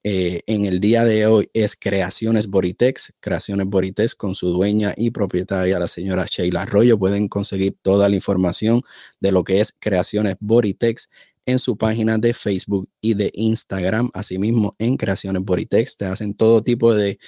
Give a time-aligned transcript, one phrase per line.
[0.08, 5.10] Eh, en el día de hoy es Creaciones Boritex, Creaciones Boritex con su dueña y
[5.10, 6.96] propietaria, la señora Sheila Arroyo.
[6.96, 8.82] Pueden conseguir toda la información
[9.18, 11.10] de lo que es Creaciones Boritex
[11.46, 14.10] en su página de Facebook y de Instagram.
[14.14, 17.18] Asimismo, en Creaciones Boritex te hacen todo tipo de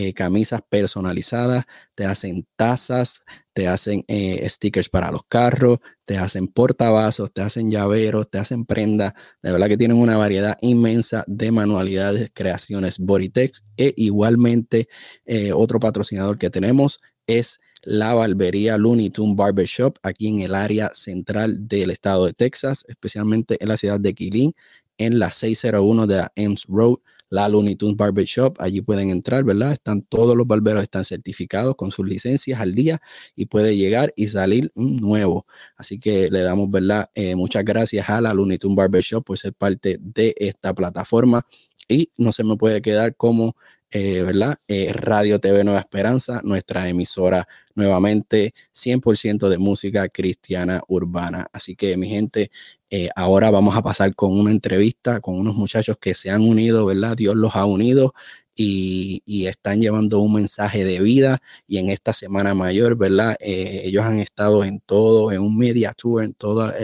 [0.00, 1.64] eh, camisas personalizadas,
[1.96, 3.20] te hacen tazas,
[3.52, 8.64] te hacen eh, stickers para los carros, te hacen portavasos, te hacen llaveros, te hacen
[8.64, 9.14] prendas.
[9.42, 13.64] De verdad que tienen una variedad inmensa de manualidades, creaciones Boritex.
[13.76, 14.88] E igualmente,
[15.26, 20.92] eh, otro patrocinador que tenemos es la barbería Looney Tunes Barbershop aquí en el área
[20.94, 24.54] central del estado de Texas, especialmente en la ciudad de Quilín,
[24.96, 26.98] en la 601 de Ames Road,
[27.30, 28.60] la Looney Tunes Barbershop.
[28.60, 29.72] Allí pueden entrar, ¿verdad?
[29.72, 33.00] Están todos los barberos están certificados con sus licencias al día
[33.36, 35.46] y puede llegar y salir un nuevo.
[35.76, 37.10] Así que le damos, ¿verdad?
[37.14, 41.44] Eh, muchas gracias a la Looney Tunes Barbershop por ser parte de esta plataforma
[41.88, 43.56] y no se me puede quedar como
[43.90, 44.58] eh, ¿verdad?
[44.68, 51.48] Eh, Radio TV Nueva Esperanza, nuestra emisora nuevamente 100% de música cristiana urbana.
[51.52, 52.50] Así que mi gente,
[52.90, 56.84] eh, ahora vamos a pasar con una entrevista con unos muchachos que se han unido,
[56.84, 57.16] ¿verdad?
[57.16, 58.12] Dios los ha unido
[58.54, 63.36] y, están llevando un mensaje de vida y en esta semana mayor, ¿verdad?
[63.40, 66.74] ellos han estado en todo, en un media tour en toda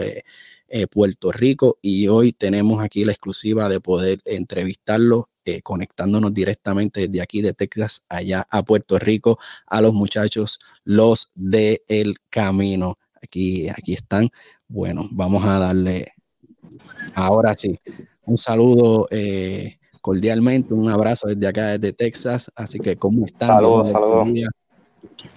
[0.91, 7.23] Puerto Rico y hoy tenemos aquí la exclusiva de poder entrevistarlos eh, conectándonos directamente desde
[7.23, 12.99] aquí de Texas allá a Puerto Rico a los muchachos, los de El Camino.
[13.23, 14.29] Aquí, aquí están.
[14.69, 16.13] Bueno, vamos a darle
[17.15, 17.79] ahora sí
[18.27, 22.51] un saludo eh, cordialmente, un abrazo desde acá, desde Texas.
[22.55, 23.49] Así que, ¿cómo están?
[23.49, 24.29] Saludos, saludos.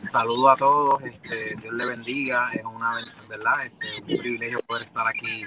[0.02, 2.96] Saludos a todos, este, Dios le bendiga, es una
[3.30, 5.44] verdad, este, un privilegio poder estar aquí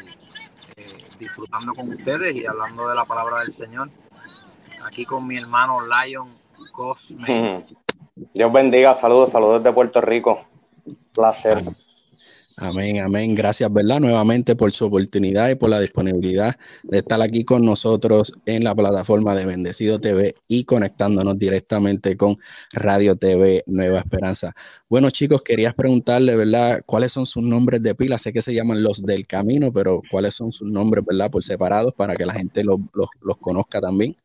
[0.76, 3.90] eh, disfrutando con ustedes y hablando de la palabra del Señor
[4.84, 6.28] aquí con mi hermano Lion
[6.72, 7.64] Cosme.
[8.34, 10.40] Dios bendiga, saludos, saludos de Puerto Rico.
[11.14, 11.64] Placer.
[12.62, 13.34] Amén, amén.
[13.34, 14.00] Gracias, ¿verdad?
[14.00, 18.74] Nuevamente por su oportunidad y por la disponibilidad de estar aquí con nosotros en la
[18.74, 22.36] plataforma de Bendecido TV y conectándonos directamente con
[22.72, 24.54] Radio TV Nueva Esperanza.
[24.90, 26.82] Bueno, chicos, querías preguntarle, ¿verdad?
[26.84, 28.18] ¿Cuáles son sus nombres de pila?
[28.18, 31.30] Sé que se llaman los del camino, pero ¿cuáles son sus nombres, ¿verdad?
[31.30, 34.16] Por separados para que la gente los, los conozca también.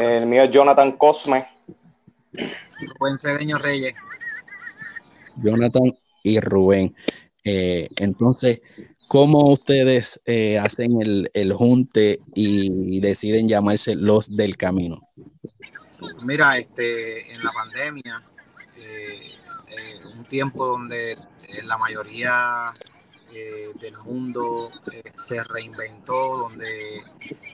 [0.00, 1.44] El mío es Jonathan Cosme.
[2.98, 3.94] Rubén Cedeño Reyes.
[5.36, 6.94] Jonathan y Rubén.
[7.44, 8.62] Eh, entonces,
[9.08, 15.00] ¿cómo ustedes eh, hacen el, junte y deciden llamarse los del camino?
[16.22, 18.22] Mira, este, en la pandemia,
[18.76, 19.32] eh,
[20.16, 21.18] un tiempo donde
[21.64, 22.72] la mayoría
[23.36, 27.02] eh, del mundo eh, se reinventó, donde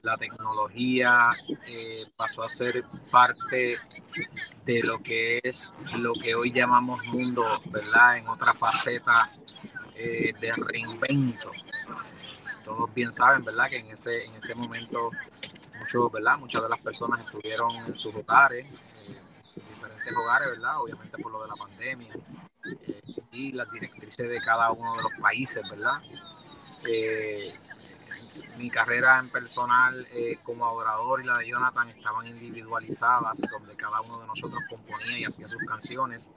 [0.02, 1.30] la tecnología
[1.66, 3.78] eh, pasó a ser parte
[4.64, 8.18] de lo que es lo que hoy llamamos mundo, ¿verdad?
[8.18, 9.30] En otra faceta
[9.94, 11.50] de reinvento.
[12.64, 13.68] Todos bien saben, ¿verdad?
[13.68, 15.10] Que en ese, en ese momento
[15.78, 16.38] muchos, ¿verdad?
[16.38, 20.80] Muchas de las personas estuvieron en sus hogares, en diferentes hogares, ¿verdad?
[20.80, 22.14] Obviamente por lo de la pandemia
[23.32, 26.00] y las directrices de cada uno de los países, ¿verdad?
[26.86, 27.54] Eh,
[28.56, 34.00] mi carrera en personal eh, como adorador y la de Jonathan estaban individualizadas, donde cada
[34.02, 36.30] uno de nosotros componía y hacía sus canciones,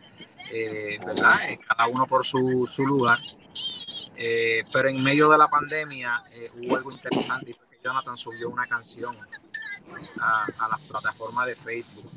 [0.51, 1.39] eh, ¿verdad?
[1.67, 3.19] cada uno por su, su lugar.
[4.71, 6.23] pero en medio de la pandemia
[6.55, 9.15] hubo algo interesante Jonathan subió una canción
[10.21, 12.09] a, a la plataforma de Facebook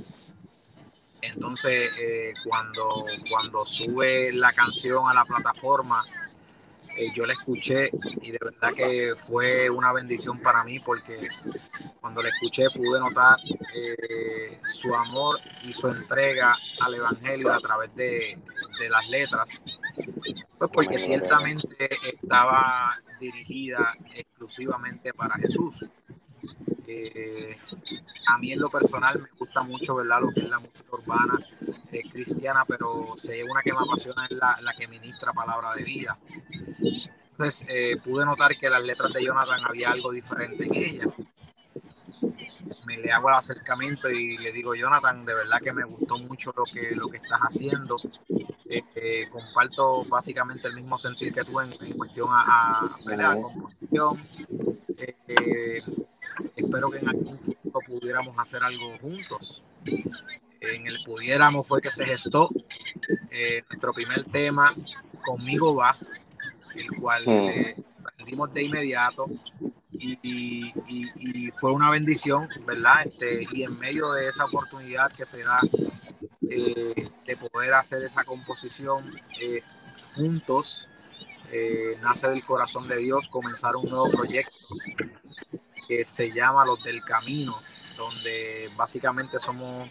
[1.23, 6.03] entonces, eh, cuando, cuando sube la canción a la plataforma,
[6.97, 7.91] eh, yo la escuché
[8.23, 11.29] y de verdad que fue una bendición para mí porque
[12.01, 13.37] cuando la escuché pude notar
[13.75, 18.39] eh, su amor y su entrega al Evangelio a través de,
[18.79, 19.61] de las letras,
[20.59, 25.85] pues porque ciertamente estaba dirigida exclusivamente para Jesús.
[26.89, 27.57] Eh,
[28.29, 30.21] a mí en lo personal me gusta mucho ¿verdad?
[30.21, 31.37] lo que es la música urbana
[31.91, 36.17] eh, cristiana, pero sé una que me apasiona es la, que ministra palabra de vida.
[37.33, 41.09] Entonces eh, pude notar que las letras de Jonathan había algo diferente en ellas.
[42.87, 46.55] Me le hago el acercamiento y le digo, Jonathan, de verdad que me gustó mucho
[46.57, 47.97] lo que, lo que estás haciendo.
[49.31, 54.23] comparto básicamente el mismo sentir que tú en, cuestión a, a, la composición
[56.55, 59.63] espero que en algún futuro pudiéramos hacer algo juntos.
[60.61, 62.51] En el pudiéramos fue que se gestó
[63.31, 64.75] eh, nuestro primer tema,
[65.25, 65.97] Conmigo va,
[66.75, 67.75] el cual eh,
[68.05, 69.27] aprendimos de inmediato
[69.93, 70.73] y,
[71.59, 73.07] fue una bendición, ¿verdad?
[73.07, 75.61] Este, y en medio de esa oportunidad que se da
[76.49, 79.11] eh, de poder hacer esa composición
[80.15, 80.89] juntos,
[82.03, 84.57] nace del corazón de Dios comenzar un nuevo proyecto
[85.87, 87.55] que se llama Los del Camino,
[87.97, 89.89] donde básicamente somos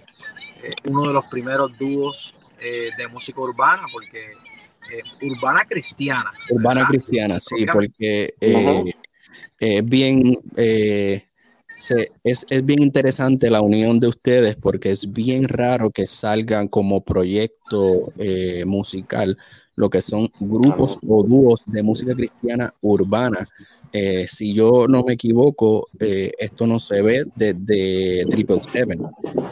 [0.63, 4.31] eh, uno de los primeros dúos eh, de música urbana, porque
[4.91, 6.31] eh, urbana cristiana.
[6.49, 8.33] Urbana cristiana, sí, porque
[9.59, 10.37] es bien...
[10.55, 17.03] es, es, bien interesante la unión de ustedes porque es bien raro que salgan como
[17.03, 18.11] proyecto
[18.65, 19.35] musical
[19.75, 23.45] lo que son grupos o dúos de música cristiana urbana.
[23.91, 29.01] Eh, si yo no me equivoco, eh, esto no se ve desde Triple Seven,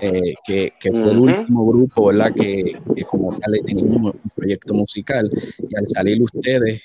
[0.01, 2.33] eh, que, que, fue el último grupo ¿verdad?
[2.33, 5.29] Que, que como tal tenía un, proyecto musical
[5.69, 6.81] y al salir ustedes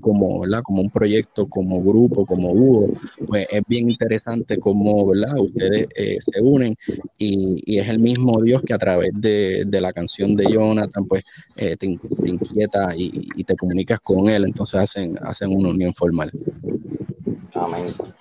[0.00, 0.62] como, ¿verdad?
[0.62, 2.94] como un proyecto, como grupo, como dúo,
[3.26, 5.38] pues es bien interesante cómo ¿verdad?
[5.38, 5.88] ustedes
[6.20, 6.74] se unen
[7.18, 11.04] y, y, es el mismo Dios que a través de, de la canción de Jonathan
[11.04, 11.24] pues
[11.56, 11.86] te, te,
[12.24, 16.32] inquieta y, y, te comunicas con él, entonces hacen, hacen una unión formal.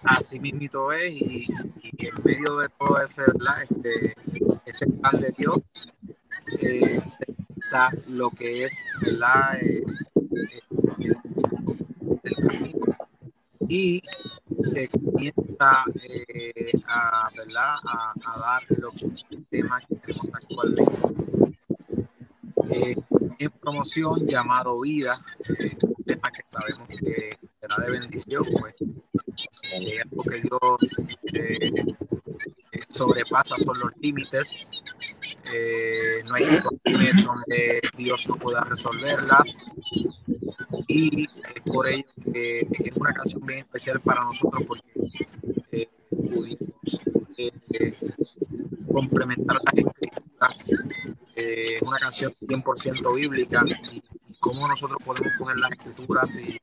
[0.05, 1.47] Así mismo es, y,
[1.99, 3.23] en medio de todo ese,
[3.63, 4.15] este,
[4.65, 5.59] ese plan de Dios,
[6.59, 7.01] eh,
[7.55, 9.61] está lo que es ¿verdad?
[9.61, 9.83] Eh,
[10.15, 10.59] eh,
[12.23, 12.97] el, camino
[13.67, 14.03] y
[14.63, 15.85] se comienza
[16.87, 17.75] a, ¿verdad?
[17.85, 20.91] A, dar lo que que tenemos actualmente.
[23.39, 28.75] en promoción llamado Vida, un tema que sabemos que será de bendición, pues
[29.77, 30.61] si algo que Dios
[31.33, 31.71] eh,
[32.89, 34.69] sobrepasa son los límites.
[35.53, 39.65] Eh, no hay situaciones donde Dios no pueda resolverlas.
[40.87, 44.91] Y es por ello que es una canción bien especial para nosotros porque
[45.71, 47.01] eh, pudimos
[48.91, 50.69] complementar las escrituras.
[51.35, 54.03] es una canción 100% bíblica y, y
[54.39, 56.57] cómo nosotros podemos poner las escrituras y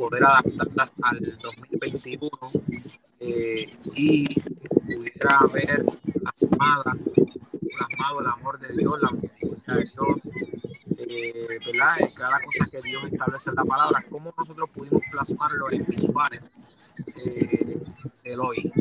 [0.00, 2.30] poder adaptarlas al 2021
[3.20, 6.96] eh, y pudiera ver plasmada,
[7.76, 10.18] plasmado el amor de Dios, la misericordia de Dios,
[10.96, 11.96] eh, ¿verdad?
[12.16, 16.50] cada cosa que Dios establece en la palabra, cómo nosotros pudimos plasmarlo en visuales
[17.22, 17.78] eh,
[18.24, 18.72] del hoy.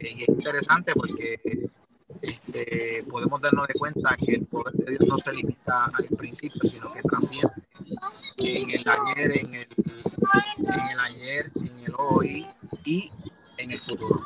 [0.00, 1.68] Eh, y es interesante porque
[2.22, 6.60] este, podemos darnos de cuenta que el poder de Dios no se limita al principio,
[6.68, 7.52] sino que trasciende
[8.38, 9.66] en el ayer, en el,
[10.58, 12.46] en el ayer, en el hoy
[12.84, 13.10] y
[13.58, 14.20] en el futuro.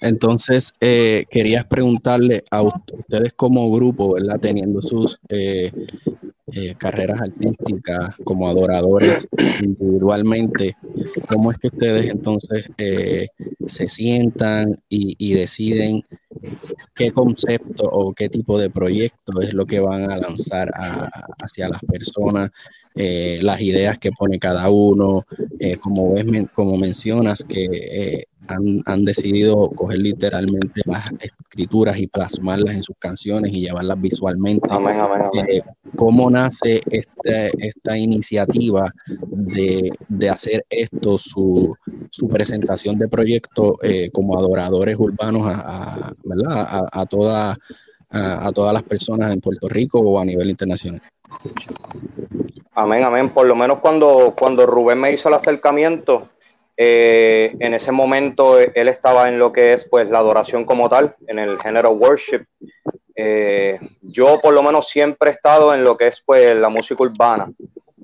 [0.00, 4.40] Entonces, eh, querías preguntarle a ustedes como grupo, ¿verdad?
[4.40, 5.70] Teniendo sus eh,
[6.52, 9.28] eh, carreras artísticas como adoradores
[9.60, 10.76] individualmente,
[11.28, 12.70] ¿cómo es que ustedes entonces
[13.66, 16.02] se sientan y, deciden
[16.94, 20.70] qué concepto o qué tipo de proyecto es lo que van a lanzar
[21.38, 22.50] hacia las personas
[22.94, 25.24] eh, las ideas que pone cada uno,
[25.60, 32.06] eh, como, ves, como mencionas, que eh, han, han, decidido coger literalmente las escrituras y
[32.06, 34.68] plasmarlas en sus canciones y llevarlas visualmente.
[35.96, 38.92] ¿Cómo nace este, esta iniciativa
[39.26, 41.74] de, de, hacer esto, su,
[42.10, 43.78] su presentación de proyecto
[44.12, 46.52] como adoradores urbanos a, ¿verdad?
[46.52, 47.56] a, a, toda,
[48.10, 51.02] a todas las personas en Puerto Rico o a nivel internacional?
[52.74, 53.30] Amén, amén.
[53.30, 56.28] Por lo menos cuando, cuando Rubén me hizo el acercamiento,
[56.82, 61.14] eh, en ese momento él estaba en lo que es pues la adoración como tal,
[61.26, 62.46] en el género worship.
[63.14, 67.02] Eh, yo por lo menos siempre he estado en lo que es pues la música
[67.02, 67.52] urbana.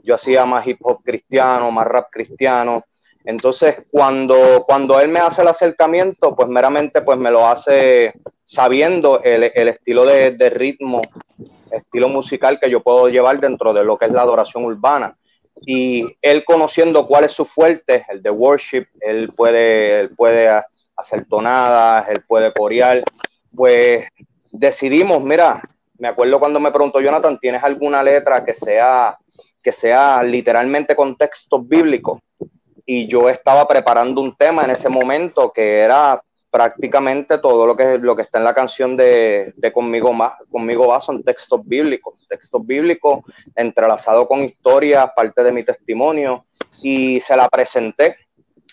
[0.04, 2.84] yo hacía más hip hop cristiano, más rap cristiano.
[3.24, 8.12] Entonces, cuando, cuando él me hace el acercamiento, pues meramente pues me lo hace
[8.44, 11.00] sabiendo el, estilo de, de, ritmo,
[11.70, 15.16] estilo musical que yo puedo llevar dentro de lo que es la adoración urbana.
[15.64, 20.48] Y él conociendo cuál es su fuerte, el de worship, él puede, él puede
[20.96, 23.02] hacer tonadas, él puede corear,
[23.54, 24.06] pues
[24.52, 25.62] decidimos, mira,
[25.98, 29.16] me acuerdo cuando me preguntó Jonathan, ¿tienes alguna letra que sea,
[29.62, 32.20] que sea literalmente con textos bíblicos?
[32.84, 36.22] Y yo estaba preparando un tema en ese momento que era
[36.56, 40.16] prácticamente todo lo que, lo que está en la canción de, de Conmigo,
[40.50, 46.46] Conmigo va son textos bíblicos, textos bíblicos entrelazados con historias, parte de mi testimonio,
[46.80, 48.16] y se la presenté,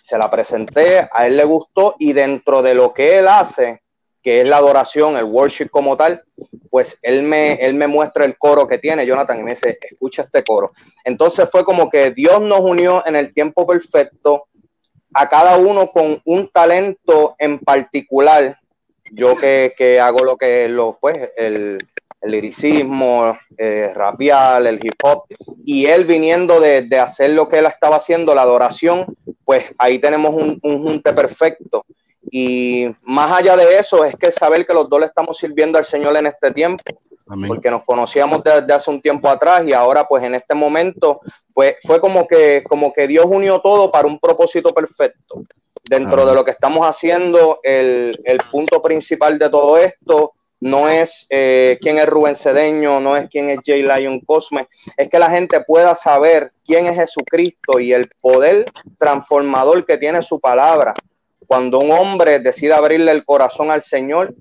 [0.01, 3.81] se la presenté, a él le gustó y dentro de lo que él hace,
[4.21, 6.23] que es la adoración, el worship como tal,
[6.69, 10.21] pues él me, él me muestra el coro que tiene, Jonathan, y me dice, escucha
[10.21, 10.71] este coro.
[11.03, 14.45] Entonces fue como que Dios nos unió en el tiempo perfecto,
[15.13, 18.57] a cada uno con un talento en particular.
[19.11, 21.87] Yo que, hago lo que lo, pues, el,
[22.21, 25.25] el liricismo, eh, rapial, el hip hop,
[25.65, 29.05] y él viniendo de, hacer lo que él estaba haciendo, la adoración,
[29.45, 31.85] pues ahí tenemos un, un junte perfecto.
[32.31, 35.85] Y más allá de eso, es que saber que los dos le estamos sirviendo al
[35.85, 36.83] Señor en este tiempo,
[37.47, 41.21] porque nos conocíamos desde hace un tiempo atrás y ahora pues en este momento,
[41.53, 45.43] pues fue como que, como que Dios unió todo para un propósito perfecto.
[45.83, 51.27] Dentro de lo que estamos haciendo, el, el punto principal de todo esto no es
[51.29, 53.97] eh, quién es Rubén Cedeño, no es quién es J.
[53.97, 59.85] Lion Cosme, es que la gente pueda saber quién es Jesucristo y el poder transformador
[59.85, 60.93] que tiene su palabra
[61.47, 64.33] cuando un hombre decide abrirle el corazón al Señor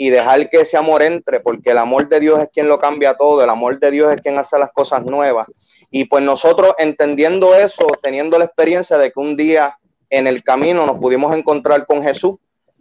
[0.00, 3.14] y dejar que ese amor entre, porque el amor de Dios es quien lo cambia
[3.14, 5.48] todo, el amor de Dios es quien hace las cosas nuevas.
[5.90, 9.76] Y pues nosotros entendiendo eso, teniendo la experiencia de que un día
[10.08, 12.36] en el camino nos pudimos encontrar con Jesús,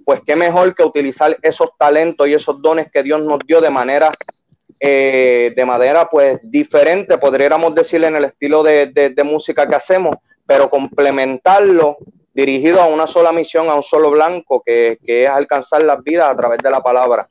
[0.05, 3.71] pues qué mejor que utilizar esos talentos y esos dones que Dios nos dio de
[3.71, 4.12] manera,
[4.79, 10.17] eh, de manera pues diferente, podríamos decirle en el estilo de, de música que hacemos,
[10.45, 11.97] pero complementarlo
[12.38, 16.38] dirigido a una sola misión, a un solo blanco, que, es alcanzar las vidas a
[16.38, 17.27] través de la palabra.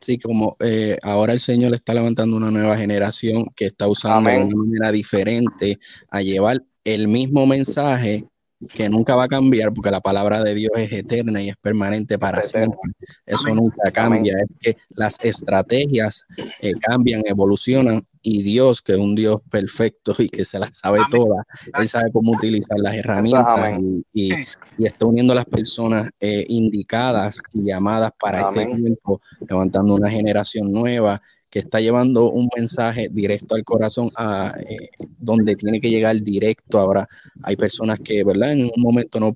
[0.00, 4.44] Sí, como eh, ahora el Señor está levantando una nueva generación que está usando de
[4.44, 8.24] una manera diferente a llevar el mismo mensaje
[8.72, 12.18] que nunca va a cambiar porque la palabra de Dios es eterna y es permanente
[12.18, 12.78] para siempre.
[13.26, 14.34] Eso nunca cambia.
[14.38, 16.24] Es que las estrategias
[16.62, 20.98] eh, cambian, evolucionan y Dios, que es un Dios perfecto y que se las sabe
[21.12, 21.46] todas,
[21.78, 23.78] Él sabe cómo utilizar las herramientas
[24.12, 24.32] y,
[24.78, 30.72] está uniendo a las personas eh, indicadas y llamadas para este tiempo, levantando una generación
[30.72, 36.20] nueva que está llevando un mensaje directo al corazón, a, eh, donde tiene que llegar
[36.20, 36.78] directo.
[36.78, 37.08] Ahora
[37.42, 38.52] hay personas que, ¿verdad?
[38.52, 39.32] En un momento no,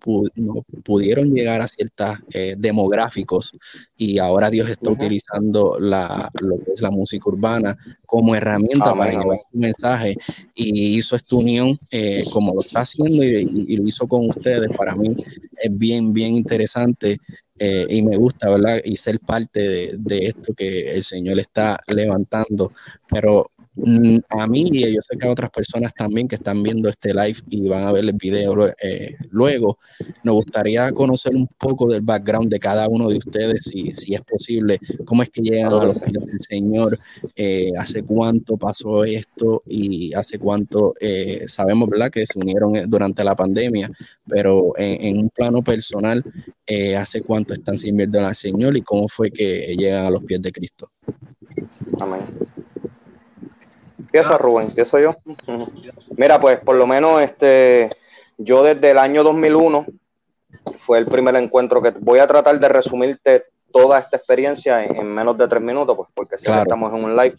[0.83, 3.53] pudieron llegar a ciertos eh, demográficos
[3.97, 7.77] y ahora Dios está utilizando la, lo que es la música urbana
[8.07, 10.17] como herramienta para llevar un mensaje
[10.55, 14.71] y hizo esta unión eh, como lo está haciendo y, lo hizo con ustedes.
[14.77, 15.17] Para mí
[15.57, 17.19] es bien, bien interesante
[17.61, 18.81] eh, y me gusta, ¿verdad?
[18.83, 22.73] Y ser parte de, de, esto que el Señor está levantando.
[23.11, 23.51] Pero
[24.29, 27.39] a mí y yo sé que a otras personas también que están viendo este live
[27.49, 29.77] y van a ver el video eh, luego,
[30.25, 34.21] nos gustaría conocer un poco del background de cada uno de ustedes, si, si es
[34.23, 36.99] posible, cómo es que llegan a los pies del Señor,
[37.37, 42.11] eh, hace cuánto pasó esto y hace cuánto eh, sabemos ¿verdad?
[42.11, 43.91] que se unieron durante la pandemia,
[44.27, 46.25] pero en, un plano personal,
[46.97, 50.53] hace cuánto están sirviendo al Señor y cómo fue que llegan a los pies de
[50.53, 50.91] Cristo.
[51.99, 52.50] Amén.
[54.13, 55.15] Empieza Rubén, empiezo yo.
[56.17, 57.91] Mira, pues por lo menos este,
[58.39, 59.87] yo desde el año 2001
[60.79, 65.39] fue el primer encuentro que voy a tratar de resumirte toda esta experiencia en, menos
[65.39, 67.37] de tres minutos, pues porque si estamos en un live.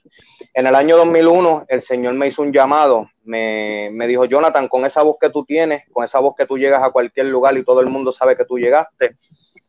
[0.54, 4.86] En el año 2001 el Señor me hizo un llamado, me, me dijo, Jonathan, con
[4.86, 7.66] esa voz que tú tienes, con esa voz que tú llegas a cualquier lugar y
[7.66, 9.18] todo el mundo sabe que tú llegaste,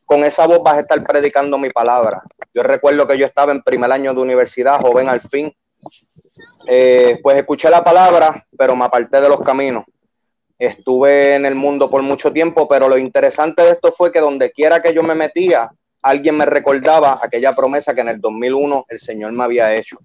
[0.07, 2.23] con esa voz vas a estar predicando mi palabra.
[2.55, 5.53] Yo recuerdo que yo estaba en primer año de universidad, joven al fin,
[6.67, 9.85] eh, pues escuché la palabra, pero me aparté de los caminos.
[10.59, 14.53] Estuve en el mundo por mucho tiempo, pero lo interesante de esto fue que donde
[14.53, 15.71] quiera que yo me metía,
[16.03, 19.99] alguien me recordaba aquella promesa que en el 2001 el Señor me había hecho.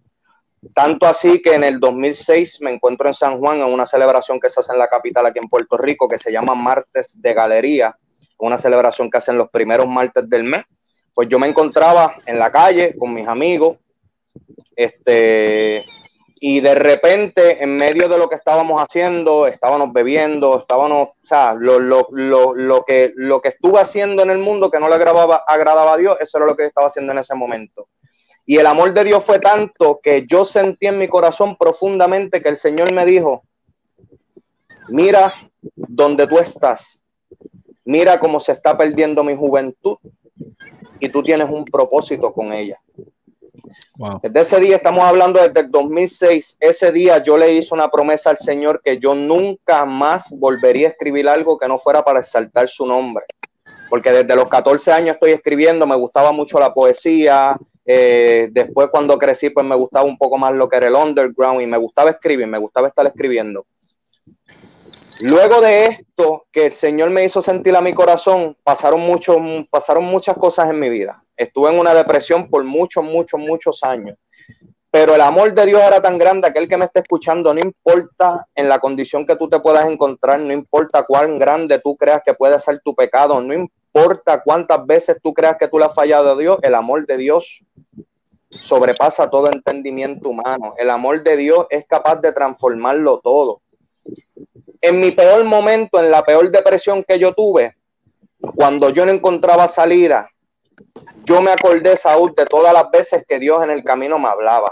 [0.74, 4.50] Tanto así que en el 2006 me encuentro en San Juan en una celebración que
[4.50, 7.96] se hace en la capital aquí en Puerto Rico que se llama Martes de Galería,
[8.40, 10.64] una celebración que hacen los primeros martes del mes.
[11.14, 13.78] Pues yo me encontraba en la calle con mis amigos,
[14.76, 15.84] este,
[16.40, 21.56] y de repente, en medio de lo que estábamos haciendo, estábamos bebiendo, estábamos, o sea,
[21.56, 24.96] lo, lo, lo, lo, que, lo que estuve haciendo en el mundo que no le
[24.96, 27.88] agradaba, agradaba a Dios, eso era lo que estaba haciendo en ese momento.
[28.46, 32.50] Y el amor de Dios fue tanto que yo sentí en mi corazón profundamente que
[32.50, 33.44] el Señor me dijo,
[34.90, 35.34] mira
[35.76, 37.00] donde tú estás,
[37.84, 39.98] mira cómo se está perdiendo mi juventud
[41.00, 42.80] y tú tienes un propósito con ella.
[44.22, 48.30] Desde ese día, estamos hablando desde el 2006, ese día yo le hice una promesa
[48.30, 52.68] al Señor que yo nunca más volvería a escribir algo que no fuera para exaltar
[52.70, 53.26] su nombre.
[53.90, 57.58] Porque desde los 14 años estoy escribiendo, me gustaba mucho la poesía.
[57.86, 61.62] Eh, después cuando crecí, pues me gustaba un poco más lo que era el underground
[61.62, 63.66] y me gustaba escribir, me gustaba estar escribiendo.
[65.22, 69.38] Luego de esto que el Señor me hizo sentir a mi corazón, pasaron, mucho,
[69.72, 71.24] pasaron muchas cosas en mi vida.
[71.38, 74.18] Estuve en una depresión por muchos, muchos, muchos años.
[74.92, 77.60] Pero el amor de Dios era tan grande que el que me está escuchando, no
[77.60, 82.22] importa en la condición que tú te puedas encontrar, no importa cuán grande tú creas
[82.26, 85.94] que puede ser tu pecado, no importa cuántas veces tú creas que tú le has
[85.94, 87.62] fallado a Dios, el amor de Dios
[88.50, 90.74] sobrepasa todo entendimiento humano.
[90.78, 93.62] El amor de Dios es capaz de transformarlo todo
[94.82, 97.76] en mi peor momento, en la peor depresión que yo tuve,
[98.56, 100.30] cuando yo no encontraba salida,
[101.26, 104.70] yo me acordé, Saúl, de todas las veces que Dios en el camino me hablaba.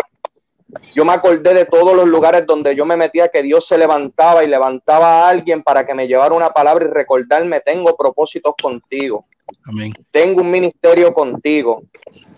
[0.94, 4.44] Yo me acordé de todos los lugares donde yo me metía, que Dios se levantaba
[4.44, 9.26] y levantaba a alguien para que me llevara una palabra y recordarme, tengo propósitos contigo.
[9.66, 9.92] Amén.
[10.12, 11.84] Tengo un ministerio contigo.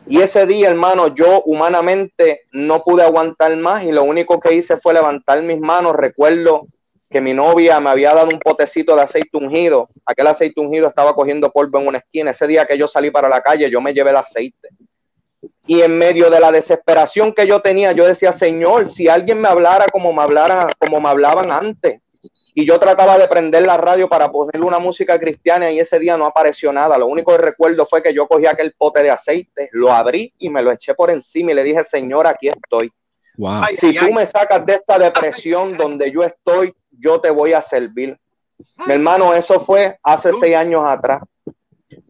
[0.07, 4.77] Y ese día, hermano, yo humanamente no pude aguantar más y lo único que hice
[4.77, 5.95] fue levantar mis manos.
[5.95, 6.67] Recuerdo
[7.09, 9.89] que mi novia me había dado un potecito de aceite ungido.
[10.05, 12.31] Aquel aceite ungido estaba cogiendo polvo en una esquina.
[12.31, 14.69] Ese día que yo salí para la calle, yo me llevé el aceite.
[15.65, 19.47] Y en medio de la desesperación que yo tenía, yo decía, Señor, si alguien me
[19.47, 22.01] hablara como me hablara, como me hablaban antes.
[22.53, 26.17] Y yo trataba de prender la radio para ponerle una música cristiana y ese día
[26.17, 26.97] no apareció nada.
[26.97, 30.49] Lo único que recuerdo fue que yo cogí aquel pote de aceite, lo abrí y
[30.49, 32.91] me lo eché por encima y le dije, Señor, aquí estoy.
[33.73, 38.17] Si tú me sacas de esta depresión donde yo estoy, yo te voy a servir.
[38.85, 41.21] Mi hermano, eso fue hace seis años atrás.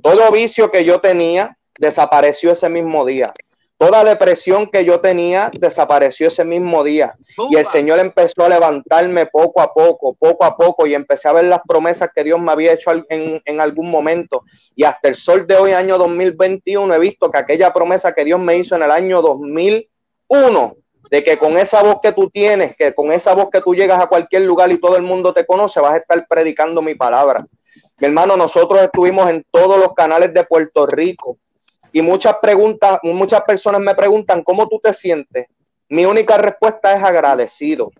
[0.01, 3.33] Todo vicio que yo tenía desapareció ese mismo día.
[3.77, 7.13] Toda depresión que yo tenía desapareció ese mismo día.
[7.51, 11.33] Y el Señor empezó a levantarme poco a poco, poco a poco, y empecé a
[11.33, 14.43] ver las promesas que Dios me había hecho en, en algún momento.
[14.75, 18.39] Y hasta el sol de hoy, año 2021, he visto que aquella promesa que Dios
[18.39, 20.75] me hizo en el año 2001
[21.09, 23.99] de que con esa voz que tú tienes, que con esa voz que tú llegas
[23.99, 27.45] a cualquier lugar y todo el mundo te conoce, vas a estar predicando mi palabra.
[27.99, 31.37] Mi hermano, nosotros estuvimos en todos los canales de Puerto Rico
[31.91, 35.47] y muchas preguntas, muchas personas me preguntan cómo tú te sientes.
[35.89, 37.91] Mi única respuesta es agradecido,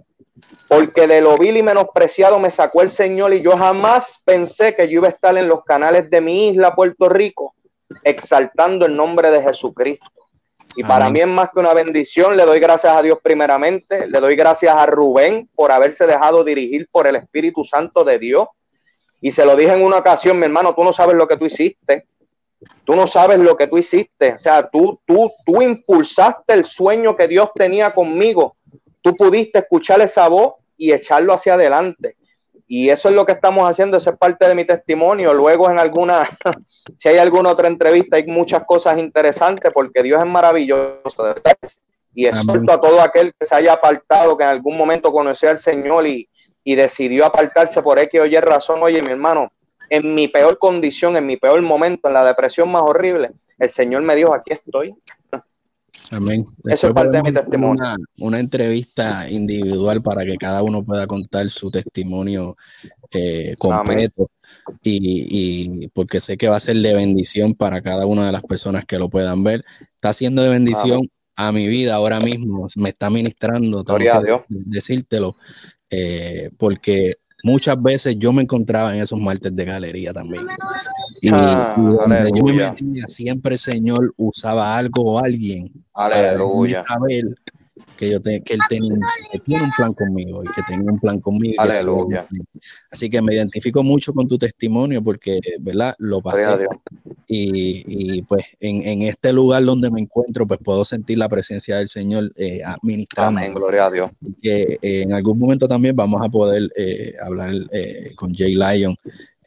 [0.68, 4.88] porque de lo vil y menospreciado me sacó el Señor y yo jamás pensé que
[4.88, 7.56] yo iba a estar en los canales de mi isla, Puerto Rico,
[8.04, 10.27] exaltando el nombre de Jesucristo.
[10.78, 12.38] Y para mí es más que una bendición.
[12.38, 14.06] Le doy gracias a Dios primeramente.
[14.08, 18.48] Le doy gracias a Rubén por haberse dejado dirigir por el Espíritu Santo de Dios.
[19.20, 21.46] Y se lo dije en una ocasión, mi hermano, tú no sabes lo que tú
[21.46, 22.06] hiciste.
[22.86, 24.34] Tú no sabes lo que tú hiciste.
[24.36, 28.56] O sea, tú, tú, tú impulsaste el sueño que Dios tenía conmigo.
[29.02, 32.14] Tú pudiste escuchar esa voz y echarlo hacia adelante.
[32.68, 35.34] Y eso es lo que estamos haciendo, esa es parte de mi testimonio.
[35.34, 36.28] Luego en alguna,
[36.98, 41.24] si hay alguna otra entrevista, hay muchas cosas interesantes porque Dios es maravilloso.
[41.24, 41.58] De verdad.
[42.14, 45.60] Y exhorto a todo aquel que se haya apartado, que en algún momento conoció al
[45.60, 46.28] Señor y,
[46.64, 48.82] y decidió apartarse por X o Y razón.
[48.84, 49.52] Oye, mi hermano,
[49.90, 54.02] en mi peor condición, en mi peor momento, en la depresión más horrible, el Señor
[54.02, 54.94] me dijo, aquí estoy.
[56.12, 56.44] Amén.
[56.66, 57.84] Eso es parte de mi testimonio.
[58.20, 62.56] Una, entrevista individual para que cada uno pueda contar su testimonio
[63.12, 64.30] eh, completo.
[64.84, 68.86] Y, porque sé que va a ser de bendición para cada una de las personas
[68.86, 69.66] que lo puedan ver.
[69.96, 72.68] Está siendo de bendición a mi vida ahora mismo.
[72.76, 73.84] Me está ministrando.
[73.84, 74.42] Gloria a Dios.
[74.48, 75.36] Decírtelo.
[75.90, 77.14] Eh, porque
[77.48, 80.46] muchas veces yo me encontraba en esos martes de galería también.
[81.22, 82.76] Y, ah, yo me metía,
[83.08, 86.84] siempre el Señor usaba algo o alguien aleluya.
[86.84, 87.24] para ver
[87.98, 88.96] que yo que él tenía,
[89.46, 91.62] tiene un plan conmigo y que tenía un plan conmigo.
[91.62, 92.28] Aleluya.
[92.90, 95.96] Así que me identifico mucho con tu testimonio porque, ¿verdad?
[95.98, 96.68] Lo pasé.
[97.28, 97.84] Y,
[98.18, 101.90] y, pues en, en, este lugar donde me encuentro, pues puedo sentir la presencia del
[101.90, 103.40] Señor eh, administrando.
[103.42, 104.12] Amén, gloria a Dios.
[104.42, 108.96] Que eh, en algún momento también vamos a poder eh, hablar eh, con Jay Lyon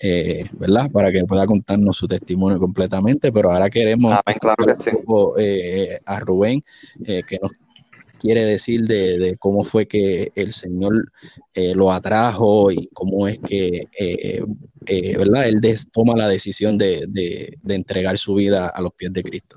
[0.02, 0.90] eh, ¿verdad?
[0.90, 4.10] Para que pueda contarnos su testimonio completamente, pero ahora queremos
[4.40, 4.90] claro que sí.
[5.36, 6.64] eh, a Rubén
[7.04, 7.50] eh, que nos
[8.20, 11.10] quiere decir de, cómo fue que el Señor
[11.54, 14.44] eh, lo atrajo y cómo es que, eh,
[14.86, 15.48] eh, ¿verdad?
[15.48, 19.56] Él toma la decisión de, entregar su vida a los pies de Cristo.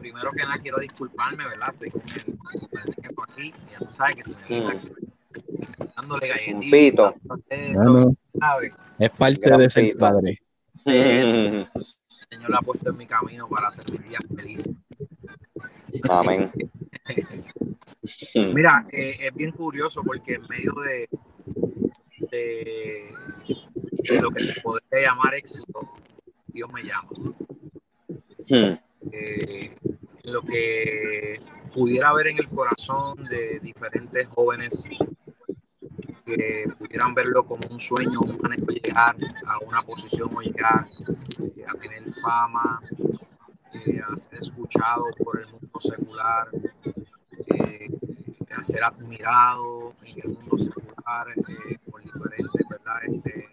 [0.00, 1.74] Primero que nada quiero disculparme, ¿verdad?
[1.80, 4.80] Estoy con el, con aquí, ya tú sabes que se me
[5.94, 7.14] dándole galletitas.
[7.74, 8.16] No,
[8.98, 10.38] Es parte de ser padre.
[10.84, 11.66] El
[12.30, 14.68] Señor lo ha puesto en mi camino para hacer mi día feliz.
[16.08, 16.50] Amén.
[18.54, 21.08] Mira, eh, es bien curioso porque en medio de,
[22.30, 25.80] de, lo que se podría llamar éxito,
[26.48, 27.10] Dios me llama.
[28.48, 28.76] Hmm.
[29.12, 29.76] Eh,
[30.24, 31.40] lo que
[31.72, 34.88] pudiera haber en el corazón de diferentes jóvenes
[36.24, 40.86] que pudieran verlo como un sueño, un anhelo llegar a una posición o llegar
[41.56, 46.46] eh, a tener fama, a ser escuchado por el mundo secular,
[48.54, 53.04] a ser admirado en el mundo secular eh, por diferentes ¿verdad?
[53.04, 53.48] Este,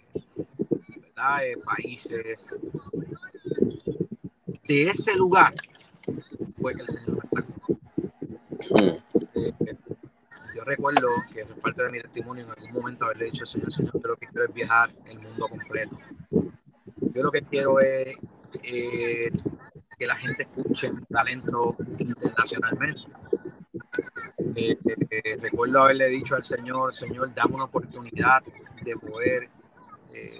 [1.01, 1.45] ¿verdad?
[1.45, 2.59] Eh, países.
[4.67, 5.53] De ese lugar
[6.61, 7.79] fue que el Señor me sacó.
[10.55, 13.71] yo recuerdo que es parte de mi testimonio en algún momento haberle dicho al Señor,
[13.71, 15.97] Señor, yo lo que quiero es viajar el mundo completo.
[16.31, 18.15] Yo lo que quiero es
[18.61, 23.01] que la gente escuche mi talento internacionalmente.
[24.55, 24.77] Eh,
[25.09, 28.41] eh, recuerdo haberle dicho al Señor, Señor, dame una oportunidad
[28.83, 29.49] de poder
[30.13, 30.37] eh,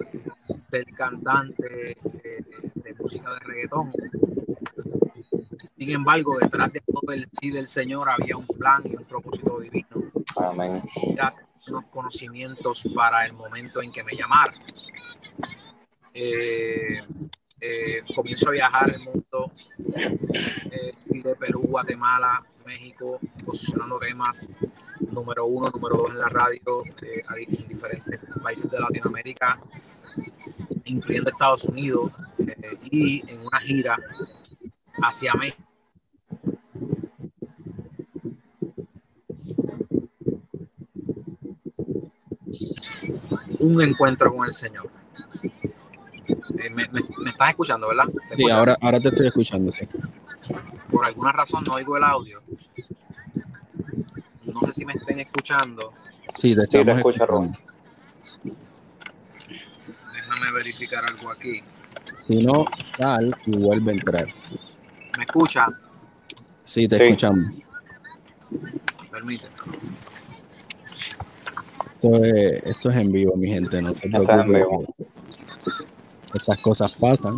[0.70, 1.96] ser cantante
[2.74, 3.92] de música de reggaetón.
[5.76, 9.60] Sin embargo, detrás de todo el sí del Señor había un plan y un propósito
[9.60, 9.86] divino.
[10.36, 10.82] Amén.
[11.68, 14.52] Unos conocimientos para el momento en que me llamara.
[16.12, 17.00] Eh,
[18.14, 19.50] comienzo a viajar el mundo,
[20.72, 24.46] eh, de Perú, Guatemala, México, posicionando temas
[25.10, 29.60] número uno, número dos en la radio, eh, en diferentes países de Latinoamérica,
[30.84, 33.98] incluyendo Estados Unidos, eh, y en una gira
[35.02, 35.62] hacia México.
[43.58, 44.99] Un encuentro con el Señor
[46.62, 46.82] eh, me,
[47.30, 48.04] estás escuchando, ¿verdad?
[48.36, 49.86] Sí, ahora, ahora te estoy escuchando, sí.
[50.90, 52.42] Por alguna razón no oigo el audio.
[54.44, 55.92] No sé si me estén escuchando.
[56.34, 57.52] Sí, te, sí, escuchando.
[60.12, 61.62] Déjame verificar algo aquí.
[62.26, 64.26] Si no, sal y vuelve a entrar.
[65.16, 65.66] ¿Me escucha?
[66.64, 67.52] Sí, te escuchamos.
[69.10, 69.46] Permite.
[71.94, 74.86] Esto es, esto es en vivo, mi gente, no se preocupen
[76.34, 77.36] estas cosas pasan.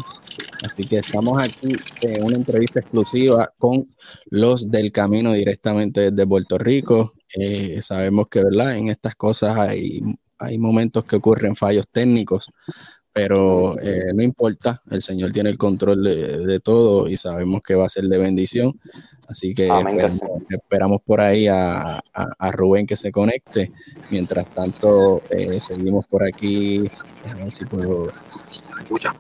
[0.65, 3.89] Así que estamos aquí en una entrevista exclusiva con
[4.27, 7.15] los del camino directamente desde Puerto Rico.
[7.35, 8.77] Eh, sabemos que, ¿verdad?
[8.77, 10.01] En estas cosas hay,
[10.39, 12.51] hay momentos que ocurren fallos técnicos,
[13.13, 17.87] pero eh, no importa, el Señor tiene el control de, todo y sabemos que va
[17.87, 18.81] a ser de bendición.
[19.29, 19.69] Así que
[20.49, 22.03] esperamos, por ahí a,
[22.53, 23.73] Rubén que se conecte.
[24.11, 26.85] Mientras tanto, eh, seguimos por aquí.
[27.31, 28.11] A ver si puedo
[28.81, 29.15] escucha.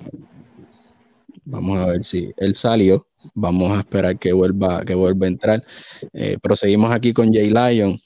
[1.44, 3.06] Vamos a ver si él salió.
[3.34, 5.64] Vamos a esperar que vuelva, que vuelva a entrar.
[6.12, 7.98] Eh, proseguimos aquí con Jay Lyon.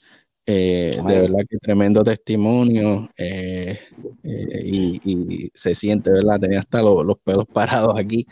[0.49, 3.77] Eh, de verdad que tremendo testimonio eh,
[4.23, 6.39] y, se siente, ¿verdad?
[6.39, 8.25] Tenía hasta los pelos parados aquí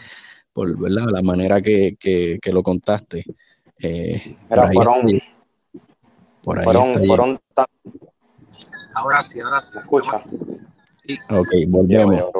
[0.54, 1.08] por ¿verdad?
[1.12, 3.26] la manera que, lo contaste.
[4.50, 4.76] por ahí
[7.04, 7.40] fueron,
[8.94, 10.24] Ahora sí, ahora se escucha.
[11.06, 11.20] Sí.
[11.30, 12.32] Ok, volvemos.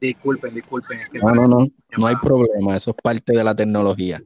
[0.00, 0.98] Disculpen, disculpen.
[1.14, 4.22] no, no, no, no hay problema, eso es parte de la tecnología.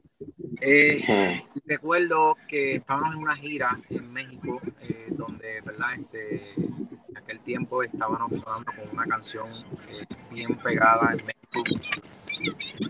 [0.61, 5.95] Eh, recuerdo que estábamos en una gira en México, eh, donde, ¿verdad?
[5.99, 9.49] Este, en aquel tiempo estábamos sonando con una canción
[9.89, 11.63] eh, bien pegada en México,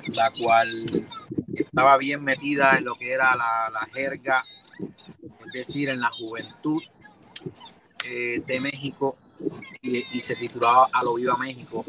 [0.07, 0.85] la cual
[1.55, 4.43] estaba bien metida en lo que era la, la jerga,
[5.45, 6.81] es decir, en la juventud
[8.03, 9.15] de México,
[9.81, 11.85] y, y se titulaba A lo viva México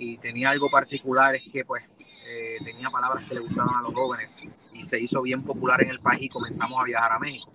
[0.00, 1.84] y tenía algo particular, es que pues
[2.26, 5.90] eh, tenía palabras que le gustaban a los jóvenes y se hizo bien popular en
[5.90, 7.50] el país y comenzamos a viajar a México.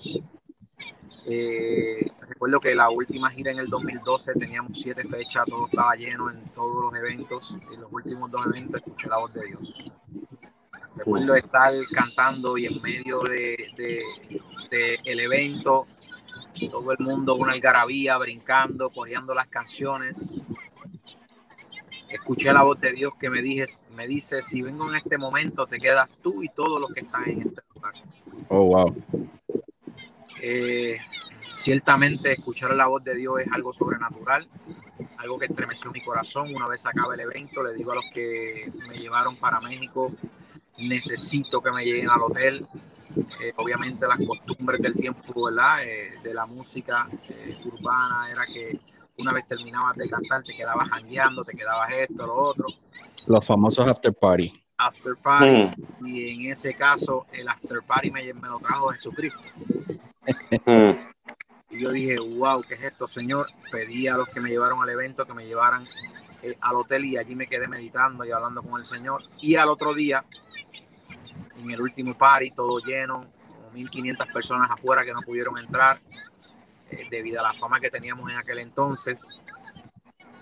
[1.25, 6.29] Eh, recuerdo que la última gira en el 2012 teníamos siete fechas, todo estaba lleno
[6.29, 7.58] en todos los eventos.
[7.73, 9.84] Y los últimos dos eventos escuché la voz de Dios.
[10.95, 14.03] Recuerdo estar cantando y en medio de,
[14.69, 15.88] de el evento,
[16.69, 20.45] todo el mundo una algarabía, brincando, coreando las canciones
[22.15, 25.65] escuché la voz de Dios que me, dije, me dice, si vengo en este momento,
[25.67, 27.93] te quedas tú y todos los que están en este lugar.
[28.49, 28.95] Oh, wow.
[30.41, 30.97] Eh,
[31.54, 34.47] ciertamente escuchar la voz de Dios es algo sobrenatural,
[35.17, 36.54] algo que estremeció mi corazón.
[36.54, 40.12] Una vez acaba el evento, le digo a los que me llevaron para México,
[40.78, 42.67] necesito que me lleguen al hotel.
[43.41, 45.84] Eh, obviamente las costumbres del tiempo, ¿verdad?
[45.84, 48.80] Eh, de la música eh, urbana era que
[49.17, 52.67] una vez terminabas de cantar te quedabas jangueando, te quedabas esto, lo otro.
[53.28, 54.51] Los famosos after party.
[54.78, 55.71] After party.
[55.99, 56.08] Mm.
[56.08, 59.39] Y en ese caso el after party me, me lo trajo Jesucristo.
[60.65, 60.91] Mm.
[61.69, 63.47] Y yo dije, wow, ¿qué es esto, Señor?
[63.71, 65.86] Pedí a los que me llevaron al evento que me llevaran
[66.62, 69.23] al hotel y allí me quedé meditando y hablando con el Señor.
[69.41, 70.23] Y al otro día
[71.58, 75.99] en el último party, todo lleno, como 1500 personas afuera que no pudieron entrar
[76.89, 79.41] eh, debido a la fama que teníamos en aquel entonces.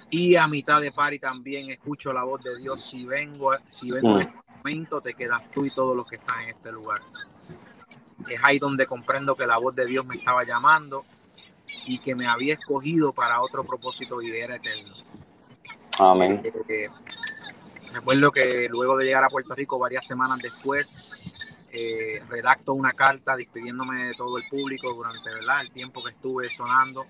[0.10, 4.20] Y a mitad de party también escucho la voz de Dios, si vengo, si vengo
[4.20, 7.02] en este momento, te quedas tú y todos los que están en este lugar.
[8.30, 11.06] Es ahí donde comprendo que la voz de Dios me estaba llamando
[11.86, 14.94] y que me había escogido para otro propósito y era eterno.
[16.00, 16.42] Amén.
[16.70, 16.90] Eh,
[17.94, 21.23] Recuerdo que luego de llegar a Puerto Rico varias semanas después,
[21.74, 25.62] eh, redacto una carta despidiéndome de todo el público durante ¿verdad?
[25.62, 27.06] el tiempo que estuve sonando.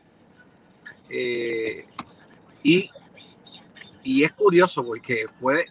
[1.10, 1.86] Eh,
[2.64, 2.90] y,
[4.04, 5.66] y es curioso porque fue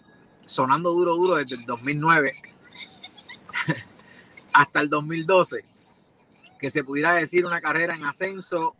[0.44, 2.34] sonando duro, duro desde el 2009
[4.52, 5.64] hasta el 2012,
[6.60, 8.74] que se pudiera decir una carrera en ascenso.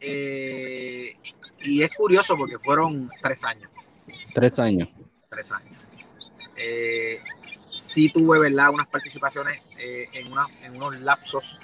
[0.00, 1.16] Eh,
[1.60, 3.70] y es curioso porque fueron tres años.
[4.32, 4.88] Tres años
[5.28, 5.86] tres años.
[6.56, 7.18] Eh,
[7.78, 10.28] sí tuve, ¿verdad?, unas participaciones eh, en,
[10.64, 11.58] en unos lapsos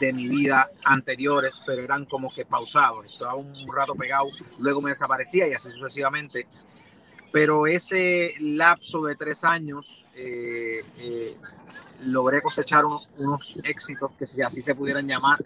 [0.00, 3.06] de mi vida anteriores, pero eran como que pausados.
[3.06, 4.26] Estaba un rato pegado,
[4.58, 6.46] luego me desaparecía y así sucesivamente.
[7.30, 11.36] Pero ese lapso de tres años eh, eh,
[12.04, 15.38] logré cosechar unos éxitos que si así se pudieran llamar,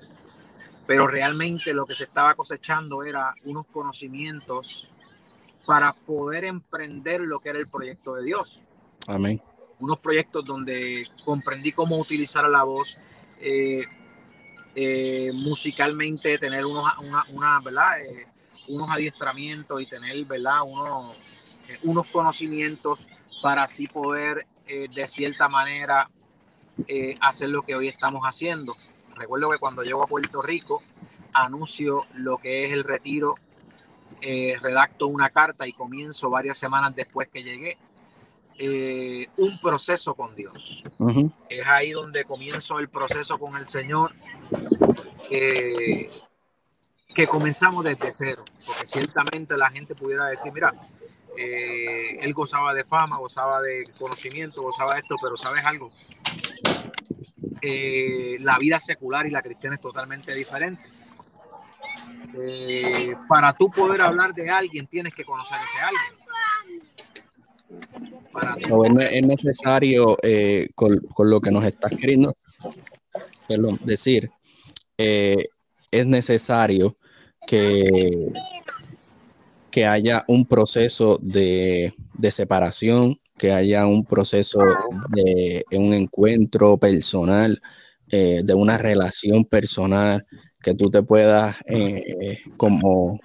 [0.86, 4.88] pero realmente lo que se estaba cosechando era unos conocimientos
[5.66, 8.62] para poder emprender lo que era el proyecto de Dios.
[9.06, 9.40] Amén.
[9.78, 12.96] Unos proyectos donde comprendí cómo utilizar la voz
[13.40, 13.84] eh,
[14.74, 16.84] eh, musicalmente, tener unos,
[17.30, 17.62] una.
[18.00, 18.26] Eh,
[18.68, 20.16] unos adiestramientos y tener.
[20.64, 21.16] Unos,
[21.82, 23.06] unos conocimientos
[23.42, 26.10] para así poder de cierta manera
[27.20, 28.74] hacer lo que hoy estamos haciendo.
[29.14, 30.82] Recuerdo que cuando llego a Puerto Rico
[31.32, 33.36] anuncio lo que es el retiro
[34.20, 37.78] redacto una carta y comienzo varias semanas después que llegué
[38.58, 40.82] eh, un proceso con Dios.
[41.48, 44.12] Es ahí donde comienzo el proceso con el Señor,
[45.30, 46.10] eh,
[47.14, 50.74] que comenzamos desde cero, porque ciertamente la gente pudiera decir, mira,
[51.36, 55.90] él gozaba de fama, gozaba de conocimiento, gozaba de esto, pero ¿sabes algo?
[58.38, 60.88] la vida secular y la cristiana es totalmente diferente
[62.38, 66.12] eh, para tú poder hablar de alguien, tienes que conocer a ese alguien.
[69.10, 72.36] Es necesario, eh, con, lo que nos estás queriendo
[73.84, 74.30] decir,
[74.98, 75.46] eh,
[75.90, 76.96] es necesario
[77.46, 78.32] que,
[79.70, 84.60] que haya un proceso de, de separación, que haya un proceso
[85.10, 87.60] de un encuentro personal,
[88.08, 90.24] de una relación personal,
[90.66, 93.20] que tú te puedas eh, como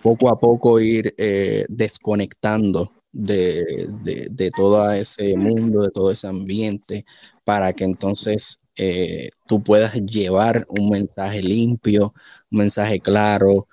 [0.00, 2.92] poco a poco ir eh, desconectando
[3.24, 7.04] de, todo ese mundo, de todo ese ambiente,
[7.44, 12.14] para que entonces eh, tú puedas llevar un mensaje limpio,
[12.50, 13.68] un mensaje claro.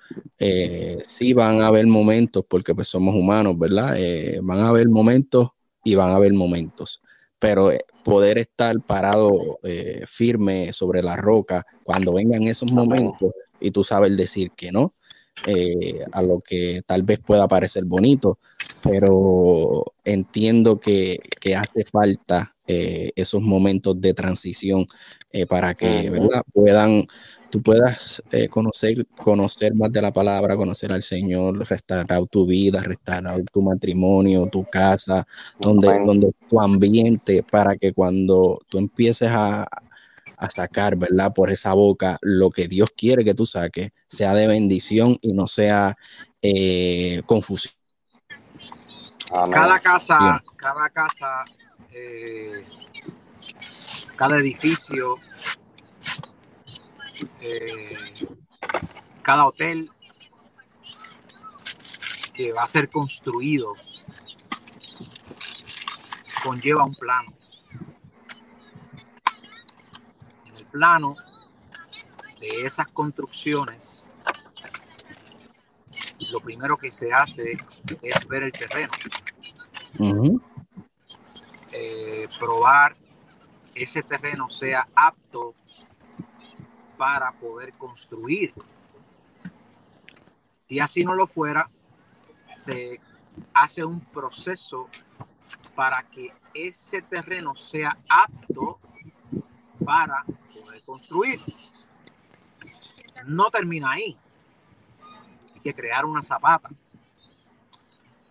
[1.06, 3.96] sí van a haber momentos, porque pues somos humanos, ¿verdad?
[4.42, 5.50] van a haber momentos
[5.84, 7.00] y van a haber momentos
[7.44, 13.70] pero eh, poder estar parado eh, firme sobre la roca cuando vengan esos momentos y
[13.70, 14.94] tú sabes decir que no
[15.46, 18.38] eh, a lo que tal vez pueda parecer bonito,
[18.82, 21.20] pero entiendo que,
[21.56, 24.86] hace falta esos momentos de transición
[25.48, 26.10] para que
[26.52, 27.06] puedan
[27.54, 32.82] tú puedas eh, conocer, conocer más de la palabra, conocer al Señor, restaurar tu vida,
[32.82, 35.24] restaurar tu matrimonio, tu casa,
[35.60, 39.68] donde, donde tu ambiente, para que cuando tú empieces a,
[40.50, 41.32] sacar, ¿verdad?
[41.34, 45.46] Por esa boca lo que Dios quiere que tú saques, sea de bendición y no
[45.46, 45.96] sea
[46.42, 47.74] eh, confusión.
[49.50, 51.44] Cada casa, cada casa,
[51.92, 52.64] eh,
[54.16, 55.16] cada edificio
[57.40, 58.26] eh,
[59.22, 59.90] cada hotel
[62.34, 63.74] que va a ser construido
[66.42, 67.32] conlleva un plano.
[70.74, 71.14] Plano
[72.40, 74.04] de esas construcciones,
[76.32, 77.56] lo primero que se hace
[78.02, 78.92] es ver el terreno.
[81.70, 82.96] Eh, probar
[83.72, 85.54] ese terreno sea apto
[86.98, 88.52] para poder construir.
[90.66, 91.70] Si así no lo fuera,
[92.50, 93.00] se
[93.52, 94.88] hace un proceso
[95.76, 98.80] para que ese terreno sea apto
[99.84, 101.38] para poder construir.
[103.26, 104.16] No termina ahí.
[105.54, 106.70] Hay que crear una zapata.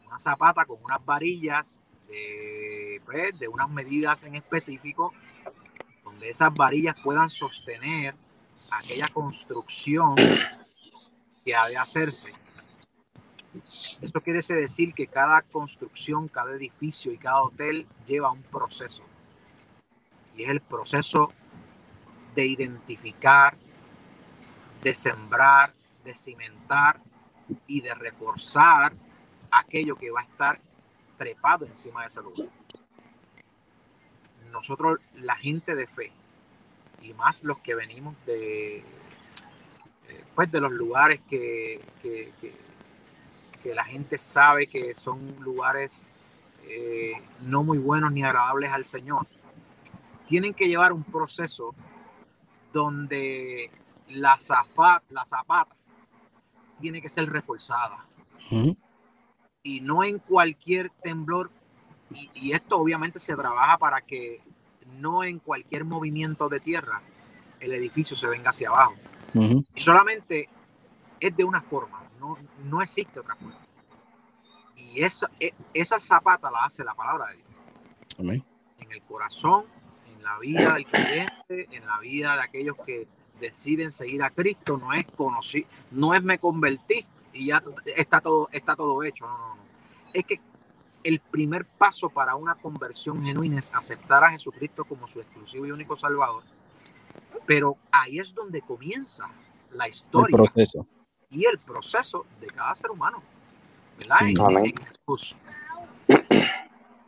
[0.07, 5.13] Una zapata con unas varillas de, pues, de unas medidas en específico,
[6.03, 8.15] donde esas varillas puedan sostener
[8.71, 10.15] aquella construcción
[11.43, 12.31] que ha de hacerse.
[14.01, 19.03] Esto quiere decir que cada construcción, cada edificio y cada hotel lleva un proceso.
[20.35, 21.31] Y es el proceso
[22.35, 23.55] de identificar,
[24.81, 26.97] de sembrar, de cimentar
[27.67, 28.93] y de reforzar
[29.51, 30.59] aquello que va a estar
[31.17, 32.49] trepado encima de ese lugar.
[34.51, 36.11] Nosotros, la gente de fe,
[37.01, 38.83] y más los que venimos de, eh,
[40.35, 42.31] pues de los lugares que, que,
[43.73, 46.05] la gente sabe que son lugares
[46.65, 49.25] eh, no muy buenos ni agradables al Señor,
[50.27, 51.73] tienen que llevar un proceso
[52.73, 53.71] donde
[54.09, 55.75] la, zapata, la zapata
[56.81, 58.05] tiene que ser reforzada.
[59.61, 61.49] Y no en cualquier temblor.
[62.35, 64.41] Y, esto obviamente se trabaja para que
[64.99, 67.01] no en cualquier movimiento de tierra
[67.59, 68.95] el edificio se venga hacia abajo.
[69.33, 70.49] Y solamente
[71.19, 73.57] es de una forma, no, no existe otra forma.
[74.75, 78.43] Y esa, e, esa zapata la hace la palabra de Dios.
[78.79, 79.65] En el corazón
[80.23, 83.07] la vida del creyente, en la vida de aquellos que
[83.39, 87.61] deciden seguir a Cristo, no es conocer, no es me convertí y ya
[87.97, 89.25] está todo, está todo hecho.
[89.25, 89.63] No, no, no.
[90.13, 90.39] Es que
[91.03, 95.71] el primer paso para una conversión genuina es aceptar a Jesucristo como su exclusivo y
[95.71, 96.43] único Salvador.
[97.45, 99.29] Pero ahí es donde comienza
[99.71, 100.87] la historia proceso.
[101.29, 103.21] y el proceso de cada ser humano.
[103.97, 104.17] ¿verdad?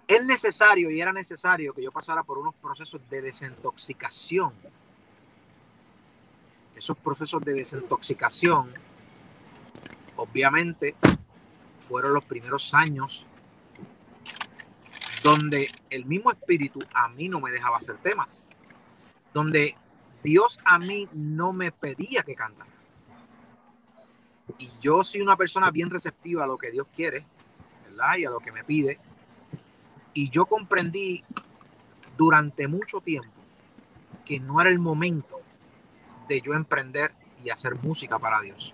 [0.08, 4.54] Es necesario y era necesario que yo pasara por unos procesos de desintoxicación.
[6.76, 8.72] Esos procesos de desintoxicación,
[10.18, 10.96] obviamente,
[11.80, 13.26] fueron los primeros años
[15.24, 18.44] donde el mismo espíritu a mí no me dejaba hacer temas,
[19.34, 19.76] donde
[20.22, 22.70] Dios a mí no me pedía que cantara.
[24.60, 27.26] Y yo soy una persona bien receptiva a lo que Dios quiere,
[27.88, 28.18] ¿verdad?
[28.18, 29.00] Y a lo que me pide.
[30.16, 31.24] Y yo comprendí
[32.18, 33.30] durante mucho tiempo
[34.24, 35.42] que no era el momento
[36.30, 38.74] de yo emprender y hacer música para Dios.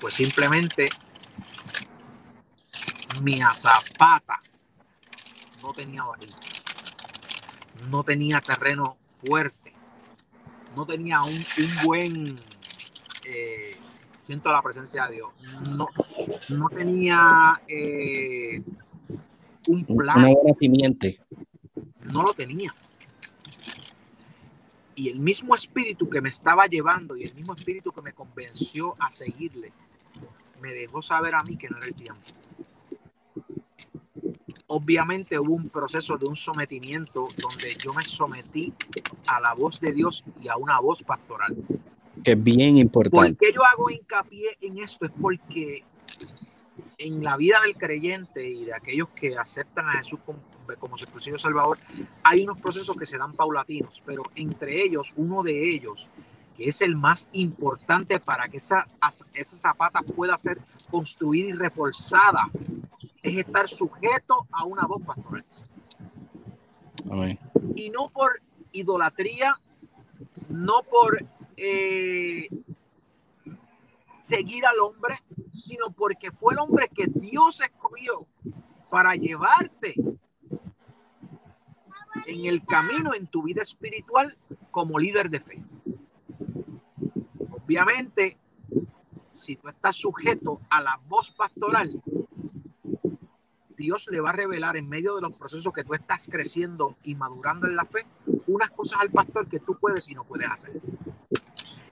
[0.00, 0.88] Pues simplemente
[3.20, 4.38] mi azapata
[5.60, 6.36] no tenía varilla,
[7.90, 9.74] no tenía terreno fuerte,
[10.76, 11.44] no tenía un,
[11.84, 12.40] buen,
[13.24, 13.76] eh,
[14.20, 15.88] siento la presencia de Dios, no,
[16.50, 18.62] no tenía eh,
[19.68, 20.34] un plan.
[22.04, 22.72] No lo tenía.
[24.94, 28.96] Y el mismo espíritu que me estaba llevando y el mismo espíritu que me convenció
[28.98, 29.72] a seguirle,
[30.60, 32.20] me dejó saber a mí que no era el tiempo.
[34.66, 38.74] Obviamente hubo un proceso de un sometimiento donde yo me sometí
[39.26, 41.56] a la voz de Dios y a una voz pastoral.
[42.24, 43.34] Que es bien importante.
[43.34, 45.04] ¿Por qué yo hago hincapié en esto?
[45.06, 45.84] Es porque
[46.98, 51.38] en la vida del creyente y de aquellos que aceptan a Jesús como, su exclusivo
[51.38, 51.78] Salvador,
[52.22, 56.08] hay unos procesos que se dan paulatinos, pero entre ellos, uno de ellos,
[56.56, 58.86] que es el más importante para que esa,
[59.32, 60.58] esa zapata pueda ser
[60.90, 62.50] construida y reforzada,
[63.22, 65.44] es estar sujeto a una voz pastoral.
[67.74, 68.40] Y no por
[68.72, 69.58] idolatría,
[70.48, 71.24] no por
[71.56, 72.48] eh,
[74.28, 75.14] seguir al hombre,
[75.52, 78.26] sino porque fue el hombre que Dios escogió
[78.90, 79.94] para llevarte
[82.26, 84.36] en el camino en tu vida espiritual
[84.70, 85.64] como líder de fe.
[87.50, 88.36] Obviamente,
[89.32, 92.02] si tú estás sujeto a la voz pastoral,
[93.78, 97.14] Dios le va a revelar en medio de los procesos que tú estás creciendo y
[97.14, 98.06] madurando en la fe,
[98.46, 100.82] unas cosas al pastor que tú puedes y no puedes hacer.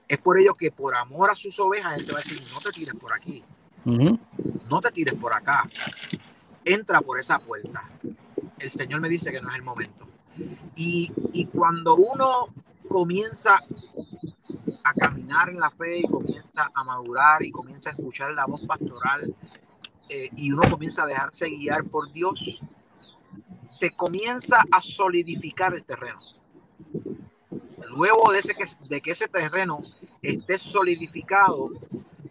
[0.07, 2.59] Es por ello que por amor a sus ovejas, él te va a decir, no
[2.59, 3.43] te tires por aquí,
[4.69, 5.67] no te tires por acá,
[6.63, 7.89] entra por esa puerta.
[8.57, 10.07] El Señor me dice que no es el momento.
[10.75, 12.47] Y, y cuando uno
[12.87, 13.59] comienza
[14.83, 18.65] a caminar en la fe y comienza a madurar y comienza a escuchar la voz
[18.65, 19.33] pastoral
[20.09, 22.61] eh, y uno comienza a dejarse guiar por Dios,
[23.61, 26.19] se comienza a solidificar el terreno.
[27.89, 29.77] Luego de, ese que, de que ese terreno
[30.21, 31.71] esté solidificado,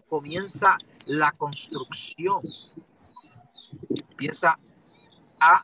[0.08, 2.40] comienza la construcción.
[3.90, 4.58] Empieza
[5.40, 5.62] a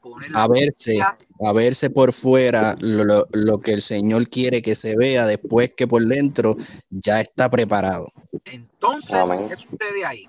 [0.00, 4.96] poner a verse, a verse por fuera lo, lo, que el Señor quiere que se
[4.96, 6.56] vea después que por dentro
[6.90, 8.08] ya está preparado.
[8.44, 9.18] Entonces,
[9.48, 10.28] ¿qué sucede ahí?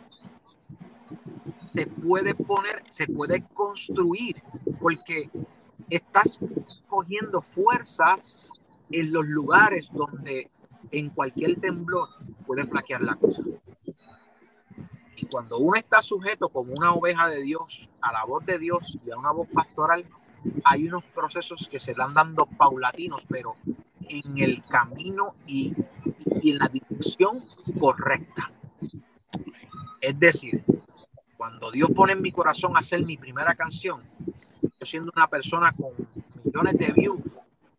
[1.74, 4.41] Se puede poner, se puede construir,
[4.82, 5.30] porque
[5.90, 6.40] estás
[6.88, 8.50] cogiendo fuerzas
[8.92, 10.50] en los lugares donde
[10.92, 12.08] en cualquier temblor
[12.46, 13.44] puede flaquear la cosa.
[15.16, 18.98] Y cuando uno está sujeto como una oveja de Dios a la voz de Dios
[19.06, 20.06] y a una voz pastoral,
[20.64, 23.56] hay unos procesos que se van dando paulatinos, pero
[24.08, 25.74] en el camino y,
[26.42, 27.38] y en la dirección
[27.80, 28.52] correcta.
[30.00, 30.64] Es decir,
[31.36, 34.02] cuando Dios pone en mi corazón hacer mi primera canción,
[34.80, 35.92] yo siendo una persona con
[36.44, 37.22] millones de views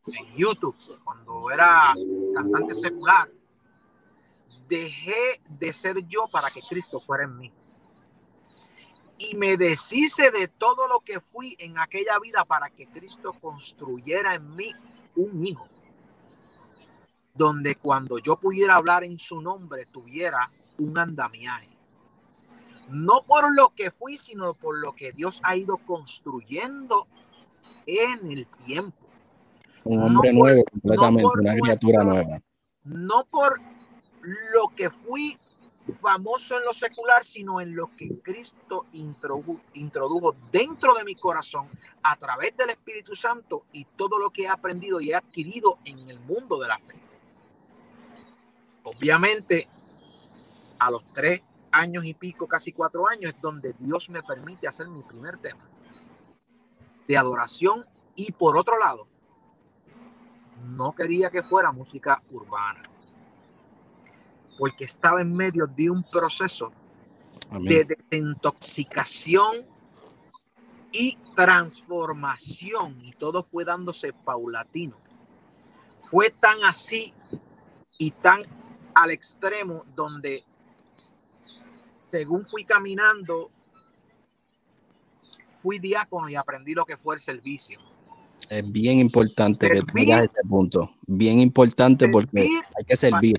[0.07, 1.95] en YouTube, cuando era
[2.35, 3.31] cantante secular,
[4.69, 7.53] dejé de ser yo para que Cristo fuera en mí.
[9.19, 14.35] Y me deshice de todo lo que fui en aquella vida para que Cristo construyera
[14.35, 14.71] en mí
[15.17, 15.69] un hijo.
[17.35, 21.80] Donde cuando yo pudiera hablar en su nombre tuviera un andamiaje.
[22.91, 27.07] No por lo que fui, sino por lo que Dios ha ido construyendo
[27.87, 29.07] en el tiempo.
[29.85, 32.41] Un hombre nuevo, completamente, una criatura nueva.
[32.85, 33.61] No por
[34.53, 35.39] lo que fui
[35.91, 41.67] famoso en lo secular, sino en lo que Cristo introdujo, introdujo, dentro de mi corazón
[42.03, 46.09] a través del Espíritu Santo y todo lo que he aprendido y he adquirido en
[46.09, 47.01] el mundo de la fe.
[48.85, 49.69] Obviamente,
[50.79, 54.89] a los tres años y pico, casi cuatro años, es donde Dios me permite hacer
[54.89, 55.69] mi primer tema
[57.07, 59.09] de adoración y por otro lado,
[60.65, 62.83] no quería que fuera música urbana
[64.61, 66.71] porque estaba en medio de un proceso
[67.51, 69.65] de desintoxicación
[70.93, 74.99] y transformación y todo fue dándose paulatino.
[76.11, 77.15] Fue tan así
[77.97, 78.43] y tan
[78.95, 80.45] al extremo donde
[82.11, 83.51] según fui caminando,
[85.63, 87.79] fui diácono y aprendí lo que fue el servicio.
[88.49, 90.93] Es bien importante que ese punto.
[91.07, 93.37] Bien importante porque hay que servir.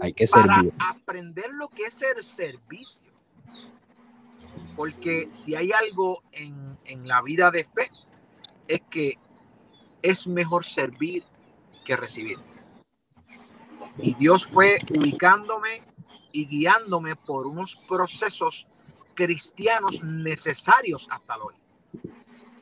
[0.00, 0.72] Hay que servir.
[0.78, 3.10] Aprender lo que es el servicio.
[4.76, 7.90] Porque si hay algo en, en la vida de fe,
[8.68, 9.18] es que
[10.02, 11.22] es mejor servir
[11.84, 12.38] que recibir.
[13.98, 15.82] Y Dios fue ubicándome
[16.32, 18.66] y guiándome por unos procesos
[19.14, 21.54] cristianos necesarios hasta hoy.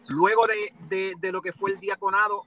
[0.09, 2.45] Luego de, de, de lo que fue el diaconado,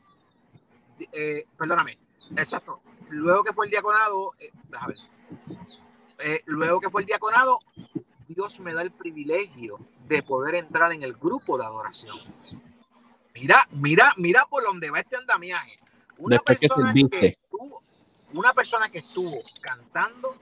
[1.11, 1.97] eh, perdóname,
[2.35, 4.51] exacto, luego que fue el diaconado, eh,
[6.19, 7.57] eh, luego que fue el diaconado,
[8.27, 12.17] Dios me da el privilegio de poder entrar en el grupo de adoración.
[13.33, 15.77] Mira, mira, mira por donde va este andamiaje.
[16.17, 17.81] Una persona que, estuvo,
[18.33, 20.35] una persona que estuvo cantando,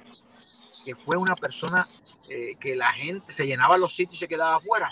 [0.89, 1.87] que fue una persona
[2.29, 4.89] eh, que la gente se llenaba los sitios y se quedaba afuera,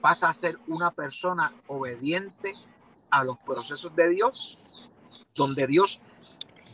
[0.00, 2.52] pasa a ser una persona obediente
[3.10, 4.90] a los procesos de Dios
[5.36, 6.02] donde Dios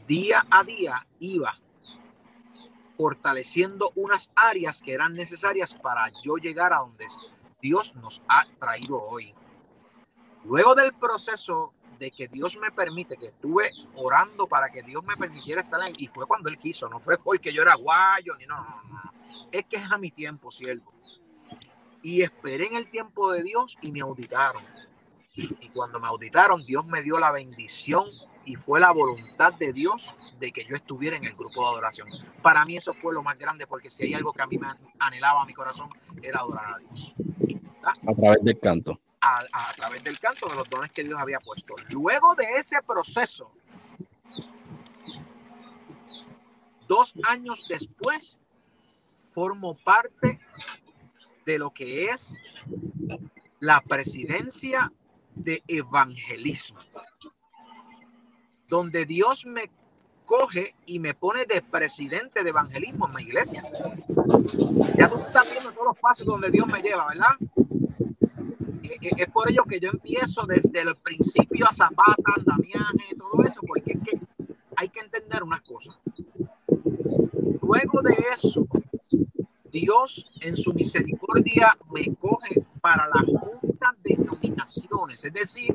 [0.07, 1.61] día a día iba
[2.97, 7.07] fortaleciendo unas áreas que eran necesarias para yo llegar a donde
[7.61, 9.35] Dios nos ha traído hoy.
[10.45, 11.75] Luego del proceso
[12.05, 15.95] de que Dios me permite, que estuve orando para que Dios me permitiera estar ahí,
[15.97, 19.13] y fue cuando Él quiso, no fue porque yo era guayo, ni no, no, no,
[19.51, 20.93] es que es a mi tiempo, siervo.
[22.03, 24.63] Y esperé en el tiempo de Dios y me auditaron.
[25.35, 28.05] Y cuando me auditaron, Dios me dio la bendición
[28.45, 32.07] y fue la voluntad de Dios de que yo estuviera en el grupo de adoración.
[32.43, 34.69] Para mí eso fue lo más grande porque si hay algo que a mí me
[34.99, 35.89] anhelaba mi corazón
[36.23, 37.15] era adorar a Dios.
[38.07, 39.01] A través del canto.
[39.27, 41.75] A, través del canto de los dones que Dios había puesto.
[41.89, 43.51] Luego de ese proceso,
[46.87, 48.39] dos años después,
[49.33, 50.41] formo parte
[51.47, 52.39] de lo que es
[53.61, 54.93] la presidencia
[55.35, 56.79] de evangelismo
[58.69, 59.71] donde Dios me
[60.25, 63.63] coge y me pone de presidente de evangelismo en mi iglesia.
[64.97, 67.37] Ya tú estás viendo todos los pasos donde Dios me lleva, ¿verdad?
[68.85, 73.61] E, es por ello que yo empiezo desde el principio a zapata, andamiaje, todo eso,
[73.67, 74.21] porque es que
[74.77, 75.97] hay que entender unas cosas.
[77.63, 78.67] Luego de eso,
[79.71, 85.75] Dios en su misericordia me coge para la junta de nominaciones, es decir,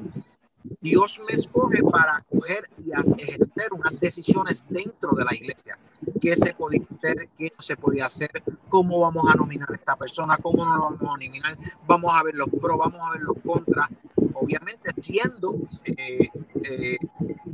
[0.82, 5.78] Dios me escoge para coger y ejercer unas decisiones dentro de la iglesia.
[6.22, 7.30] ¿Qué se podía hacer?
[7.38, 8.32] ¿Qué no se podía hacer?
[8.70, 10.38] ¿Cómo vamos a nominar a esta persona?
[10.38, 11.58] ¿Cómo no lo vamos a nominar?
[11.86, 13.90] Vamos a ver los pros, vamos a ver los contras.
[14.34, 16.30] Obviamente siendo eh,
[16.64, 16.98] eh,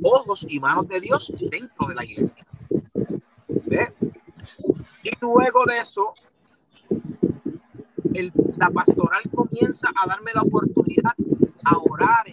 [0.03, 2.45] ojos y manos de Dios dentro de la iglesia.
[5.03, 6.13] Y luego de eso,
[8.57, 11.13] la pastoral comienza a darme la oportunidad
[11.63, 12.24] a orar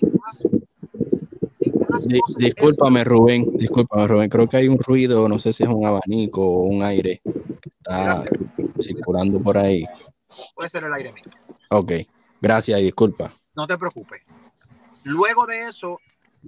[2.36, 4.28] discúlpame, Rubén, discúlpame, Rubén.
[4.28, 7.70] Creo que hay un ruido, no sé si es un abanico o un aire que
[7.78, 8.24] está
[8.80, 9.84] circulando por ahí.
[10.54, 11.24] Puede ser el aire mío.
[11.70, 11.92] Ok,
[12.40, 13.32] gracias y disculpa.
[13.56, 14.22] No te preocupes.
[15.04, 16.00] Luego de eso,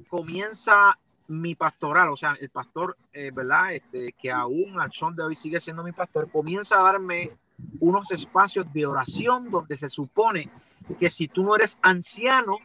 [0.09, 0.99] comienza
[1.29, 3.75] mi pastoral, o sea, el pastor, eh, ¿verdad?
[3.75, 7.31] Este, que aún al son de hoy sigue siendo mi pastor, comienza a darme
[7.81, 10.51] unos espacios de oración donde se supone
[10.99, 12.59] que si tú no eres anciano,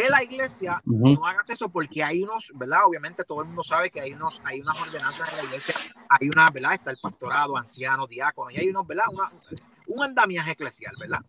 [0.00, 2.80] de la iglesia, no hagas eso porque hay unos, ¿verdad?
[2.84, 5.74] Obviamente todo el mundo sabe que hay unos, hay unas ordenanzas en la iglesia,
[6.08, 6.74] hay una, ¿verdad?
[6.74, 9.04] Está el pastorado, anciano, diácono, y hay unos, ¿verdad?
[9.86, 11.24] un andamiaje eclesial, ¿verdad?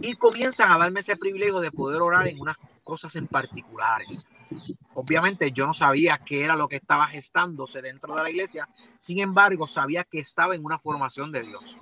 [0.00, 4.26] Y comienzan a darme ese privilegio de poder orar en unas cosas en particulares.
[4.94, 8.66] Obviamente yo no sabía qué era lo que estaba gestándose dentro de la iglesia,
[8.98, 11.76] sin embargo sabía que estaba en una formación de Dios.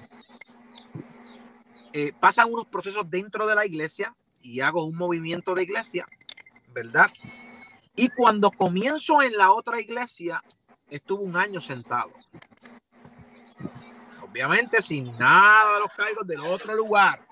[1.93, 6.07] Eh, pasan unos procesos dentro de la iglesia, y hago un movimiento de iglesia,
[6.75, 7.11] ¿verdad?
[7.97, 10.43] Y cuando comienzo en la otra iglesia,
[10.89, 12.13] estuve un año sentado.
[14.23, 17.25] Obviamente sin nada de los cargos del otro lugar,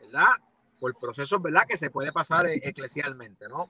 [0.00, 0.34] ¿verdad?
[0.78, 1.66] Por procesos, ¿verdad?
[1.66, 3.66] Que se puede pasar e-, eclesialmente, ¿no?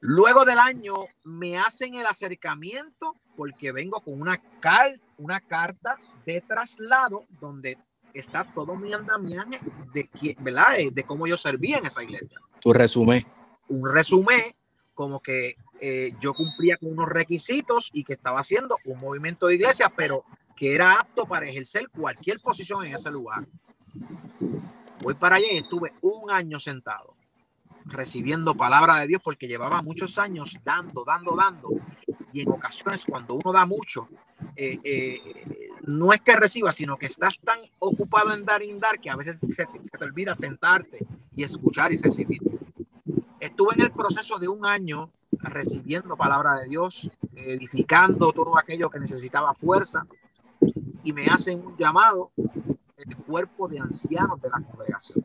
[0.00, 5.96] Luego del año me hacen el acercamiento porque vengo con una, cal, una carta
[6.26, 7.78] de traslado donde
[8.14, 9.60] está todo mi andamiaje
[9.92, 10.08] de,
[10.40, 10.76] ¿verdad?
[10.92, 12.38] de cómo yo servía en esa iglesia.
[12.60, 13.26] Tu resumen.
[13.68, 14.40] Un resumen
[14.94, 19.56] como que eh, yo cumplía con unos requisitos y que estaba haciendo un movimiento de
[19.56, 20.24] iglesia, pero
[20.56, 23.44] que era apto para ejercer cualquier posición en ese lugar.
[25.02, 27.16] Voy para allá y estuve un año sentado
[27.86, 31.68] recibiendo palabra de Dios porque llevaba muchos años dando, dando, dando.
[32.34, 34.08] Y en ocasiones cuando uno da mucho,
[34.56, 38.98] eh, eh, no es que reciba, sino que estás tan ocupado en dar y dar
[38.98, 41.06] que a veces se, te olvida sentarte
[41.36, 42.42] y escuchar y recibir.
[43.38, 48.98] Estuve en el proceso de un año recibiendo palabra de Dios, edificando todo aquello que
[48.98, 50.04] necesitaba fuerza
[51.04, 52.32] y me hacen un llamado
[52.96, 55.22] el cuerpo de ancianos de la congregación.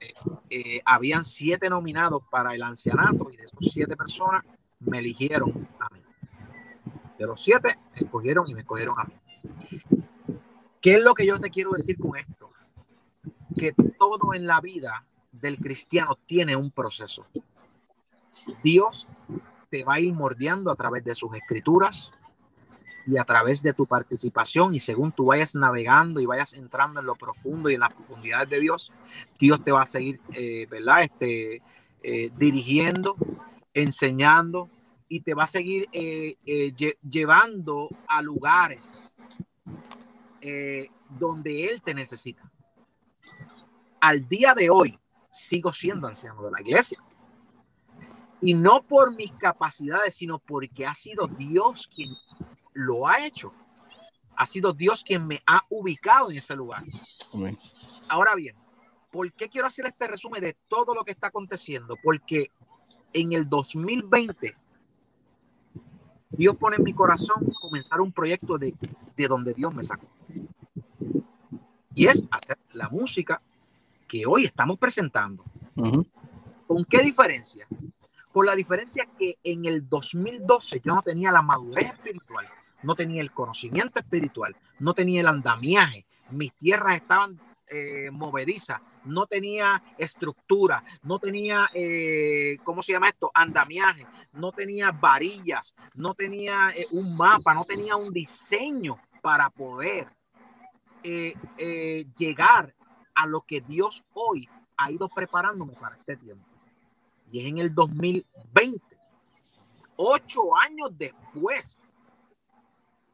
[0.00, 0.14] Eh,
[0.48, 4.42] eh, habían siete nominados para el ancianato y de esos siete personas
[4.84, 6.00] me eligieron a mí.
[7.18, 9.14] De los siete, escogieron y me escogieron a mí.
[10.80, 12.50] ¿Qué es lo que yo te quiero decir con esto?
[13.56, 17.26] Que todo en la vida del cristiano tiene un proceso.
[18.62, 19.08] Dios
[19.70, 22.12] te va a ir mordiendo a través de sus escrituras
[23.06, 27.06] y a través de tu participación y según tú vayas navegando y vayas entrando en
[27.06, 28.92] lo profundo y en las profundidades de Dios,
[29.38, 31.02] Dios te va a seguir, eh, ¿verdad?
[31.02, 31.62] Este,
[32.02, 33.16] eh, dirigiendo,
[33.74, 34.70] enseñando,
[35.08, 36.74] y te va a seguir eh, eh,
[37.08, 39.14] llevando a lugares
[40.40, 42.42] eh, donde Él te necesita.
[44.00, 44.98] Al día de hoy
[45.30, 46.98] sigo siendo anciano de la iglesia.
[48.40, 52.10] Y no por mis capacidades, sino porque ha sido Dios quien
[52.72, 53.54] lo ha hecho.
[54.36, 56.82] Ha sido Dios quien me ha ubicado en ese lugar.
[58.08, 58.56] Ahora bien,
[59.10, 61.96] ¿por qué quiero hacer este resumen de todo lo que está aconteciendo?
[62.02, 62.50] Porque
[63.12, 64.56] en el 2020
[66.36, 68.74] Dios pone en mi corazón comenzar un proyecto de,
[69.28, 70.06] donde Dios me sacó.
[71.94, 73.40] Y es hacer la música
[74.08, 75.44] que hoy estamos presentando.
[76.66, 77.66] ¿Con qué diferencia?
[78.32, 82.46] Con la diferencia que en el 2012 yo no tenía la madurez espiritual,
[82.82, 87.38] no tenía el conocimiento espiritual, no tenía el andamiaje, mis tierras estaban
[87.70, 93.30] eh, movediza, no tenía estructura, no tenía, eh, ¿cómo se llama esto?
[93.32, 100.08] Andamiaje, no tenía varillas, no tenía eh, un mapa, no tenía un diseño para poder
[102.16, 102.74] llegar
[103.14, 104.48] a lo que Dios hoy
[104.78, 106.46] ha ido preparándome para este tiempo.
[107.30, 108.80] Y es en el 2020,
[109.96, 111.88] ocho años después,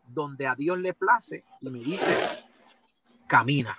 [0.07, 2.17] donde a Dios le place y me dice,
[3.27, 3.77] camina.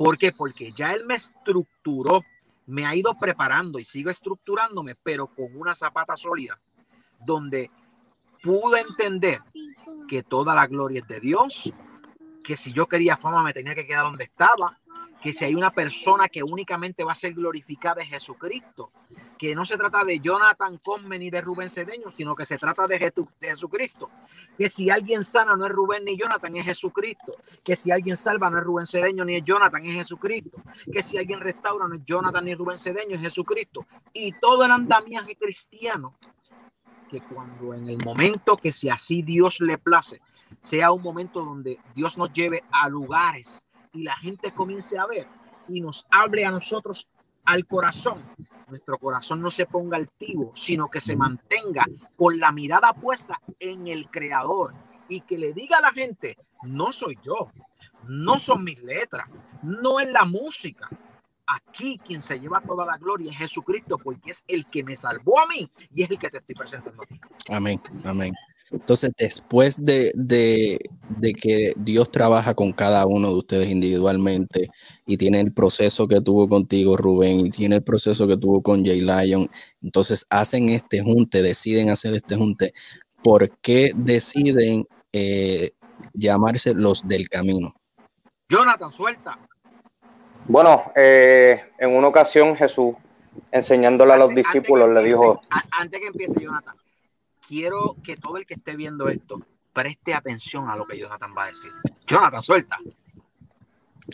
[0.00, 0.32] ¿Por qué?
[0.32, 2.24] Porque ya Él me estructuró,
[2.64, 6.58] me ha ido preparando y sigo estructurándome, pero con una zapata sólida,
[7.26, 7.70] donde
[8.42, 9.42] pude entender
[10.08, 11.70] que toda la gloria es de Dios,
[12.42, 14.74] que si yo quería fama me tenía que quedar donde estaba,
[15.20, 18.88] que si hay una persona que únicamente va a ser glorificada es Jesucristo,
[19.36, 22.86] que no se trata de Jonathan Conmen ni de Rubén Cedeño, sino que se trata
[22.86, 22.98] de,
[23.40, 24.10] Jesucristo,
[24.56, 28.48] que si alguien sana no es Rubén ni Jonathan, es Jesucristo, que si alguien salva
[28.48, 32.04] no es Rubén Cedeño ni es Jonathan, es Jesucristo, que si alguien restaura no es
[32.04, 36.16] Jonathan ni Rubén Cedeño, es Jesucristo, y todo el andamiaje cristiano
[37.10, 40.20] que cuando en el momento que si así Dios le place,
[40.60, 45.26] sea un momento donde Dios nos lleve a lugares y la gente comience a ver
[45.68, 47.08] y nos hable a nosotros
[47.44, 48.22] al corazón,
[48.68, 51.86] nuestro corazón no se ponga altivo, sino que se mantenga
[52.16, 54.74] con la mirada puesta en el creador
[55.08, 56.36] y que le diga a la gente,
[56.74, 57.50] no soy yo,
[58.06, 59.28] no son mis letras,
[59.62, 60.88] no es la música,
[61.46, 65.40] aquí quien se lleva toda la gloria es Jesucristo, porque es el que me salvó
[65.40, 67.20] a mí y es el que te estoy presentando aquí.
[67.48, 68.34] Amén, amén.
[68.70, 70.78] Entonces, después de,
[71.40, 74.68] que Dios trabaja con cada uno de ustedes individualmente
[75.06, 78.84] y tiene el proceso que tuvo contigo, Rubén, y tiene el proceso que tuvo con
[78.84, 79.50] Jay Lion,
[79.82, 82.72] entonces hacen este junte, deciden hacer este junte.
[83.24, 85.72] ¿Por qué deciden eh,
[86.14, 87.74] llamarse los del camino?
[88.48, 89.38] Jonathan, suelta.
[90.46, 92.94] Bueno, eh, en una ocasión Jesús,
[93.50, 95.40] enseñándole a los discípulos, le dijo...
[95.72, 96.74] Antes que empiece, Jonathan,
[97.50, 99.40] quiero que todo el que esté viendo esto
[99.72, 101.72] preste atención a lo que Jonathan va a decir.
[102.06, 102.78] Jonathan, suelta.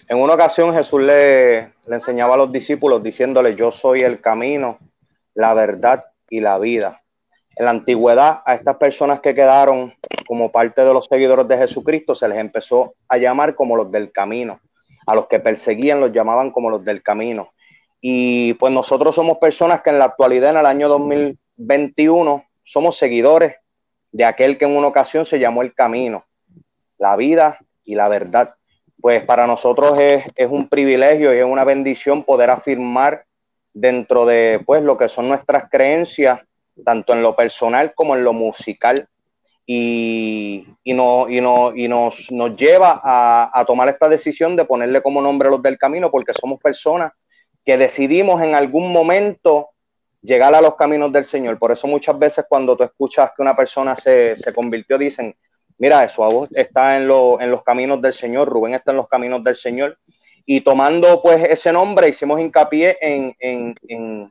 [0.09, 4.79] En una ocasión Jesús le, le enseñaba a los discípulos diciéndole, yo soy el camino,
[5.35, 7.03] la verdad y la vida.
[7.57, 9.95] En la antigüedad, a estas personas que quedaron
[10.27, 14.13] como parte de los seguidores de Jesucristo se les empezó a llamar como los del
[14.13, 14.61] camino
[15.07, 17.53] a los que perseguían los llamaban como los del camino.
[18.01, 23.55] Y pues nosotros somos personas que en la actualidad, en el año 2021, somos seguidores
[24.11, 26.27] de aquel que en una ocasión se llamó el camino,
[26.99, 28.55] la vida y la verdad.
[29.01, 33.25] Pues para nosotros es, un privilegio y es una bendición poder afirmar
[33.73, 36.41] dentro de pues lo que son nuestras creencias,
[36.85, 39.09] tanto en lo personal como en lo musical
[39.65, 45.03] y, y, no, y, y nos, nos lleva a, a, tomar esta decisión de ponerle
[45.03, 47.13] como nombre a los del camino, porque somos personas
[47.65, 49.71] que decidimos en algún momento
[50.27, 51.59] llegar a los caminos del Señor.
[51.59, 55.35] Por eso muchas veces cuando tú escuchas que una persona se, se convirtió, dicen,
[55.79, 59.43] mira, eso está en, lo, en los caminos del Señor, Rubén está en los caminos
[59.45, 59.99] del Señor.
[60.45, 64.31] Y tomando pues ese nombre, hicimos hincapié en, en, en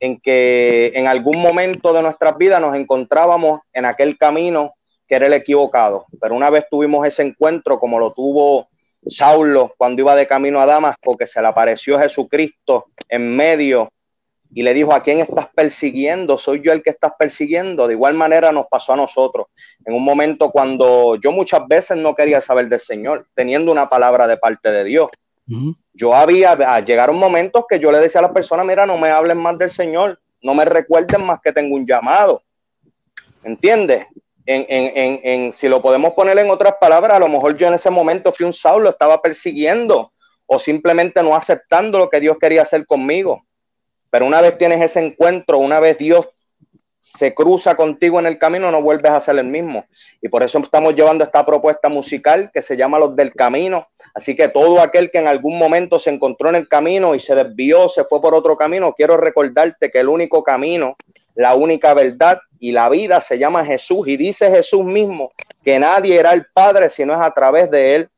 [0.00, 4.74] en que en algún momento de nuestras vidas nos encontrábamos en aquel camino
[5.08, 6.06] que era el equivocado.
[6.20, 8.68] Pero una vez tuvimos ese encuentro, como lo tuvo
[9.06, 13.90] Saulo cuando iba de camino a Damasco, que se le apareció Jesucristo en medio
[14.52, 16.38] y le dijo, ¿a quién estás persiguiendo?
[16.38, 17.86] Soy yo el que estás persiguiendo.
[17.86, 19.46] De igual manera nos pasó a nosotros.
[19.84, 24.26] En un momento cuando yo muchas veces no quería saber del Señor, teniendo una palabra
[24.26, 25.08] de parte de Dios.
[25.92, 29.38] Yo había, llegaron momentos que yo le decía a las personas, mira, no me hablen
[29.38, 32.42] más del Señor, no me recuerden más que tengo un llamado.
[33.44, 34.06] ¿Entiendes?
[34.44, 37.74] En, en, en, si lo podemos poner en otras palabras, a lo mejor yo en
[37.74, 40.12] ese momento fui un Saulo, estaba persiguiendo
[40.46, 43.45] o simplemente no aceptando lo que Dios quería hacer conmigo.
[44.10, 46.26] Pero una vez tienes ese encuentro, una vez Dios
[47.06, 49.84] se cruza contigo en el camino, no vuelves a ser el mismo.
[50.20, 53.86] Y por eso estamos llevando esta propuesta musical que se llama Los del Camino.
[54.12, 57.36] Así que todo aquel que en algún momento se encontró en el camino y se
[57.36, 60.96] desvió, se fue por otro camino, quiero recordarte que el único camino,
[61.36, 64.08] la única verdad y la vida se llama Jesús.
[64.08, 65.30] Y dice Jesús mismo
[65.64, 68.08] que nadie era el Padre si no es a través de él.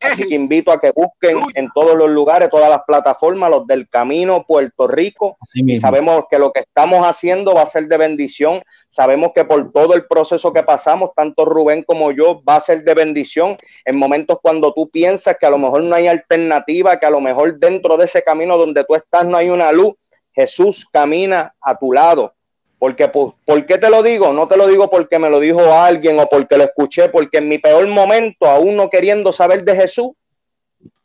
[0.00, 3.88] Así que invito a que busquen en todos los lugares, todas las plataformas, los del
[3.88, 5.36] Camino Puerto Rico.
[5.54, 8.62] Y sabemos que lo que estamos haciendo va a ser de bendición.
[8.88, 12.84] Sabemos que por todo el proceso que pasamos, tanto Rubén como yo, va a ser
[12.84, 17.06] de bendición en momentos cuando tú piensas que a lo mejor no hay alternativa, que
[17.06, 19.94] a lo mejor dentro de ese camino donde tú estás no hay una luz.
[20.32, 22.34] Jesús camina a tu lado.
[22.78, 23.34] Porque, ¿por,
[23.66, 24.32] qué te lo digo?
[24.32, 27.48] No te lo digo porque me lo dijo alguien o porque lo escuché, porque en
[27.48, 30.12] mi peor momento, aún no queriendo saber de Jesús,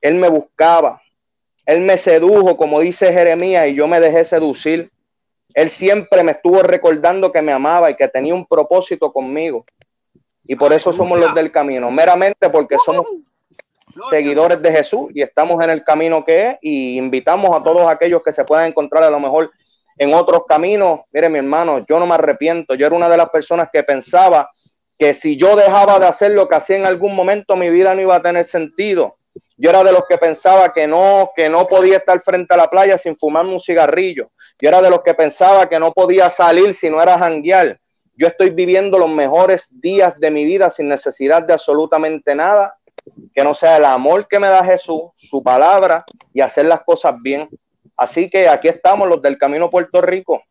[0.02, 1.02] Él me buscaba,
[1.66, 4.92] Él me sedujo, como dice Jeremías, y yo me dejé seducir.
[5.56, 9.66] Él siempre me estuvo recordando que me amaba y que tenía un propósito conmigo.
[10.46, 13.06] Y por eso somos los del camino, meramente porque somos
[14.10, 18.22] seguidores de Jesús y estamos en el camino que es y invitamos a todos aquellos
[18.24, 19.52] que se puedan encontrar a lo mejor
[19.98, 21.02] en otros caminos.
[21.12, 22.76] Mire, mi hermano, yo no me arrepiento.
[22.76, 24.50] Yo era una de las personas que pensaba
[24.98, 28.02] que si yo dejaba de hacer lo que hacía en algún momento, mi vida no
[28.02, 29.18] iba a tener sentido.
[29.58, 32.70] Yo era de los que pensaba que no, que no podía estar frente a la
[32.70, 34.32] playa sin fumarme un cigarrillo.
[34.60, 37.80] Yo era de los que pensaba que no podía salir si no era janguear.
[38.16, 42.78] Yo estoy viviendo los mejores días de mi vida sin necesidad de absolutamente nada,
[43.34, 47.16] que no sea el amor que me da Jesús, su palabra y hacer las cosas
[47.22, 47.50] bien.
[48.04, 50.44] Así que aquí estamos los del Camino Puerto Rico.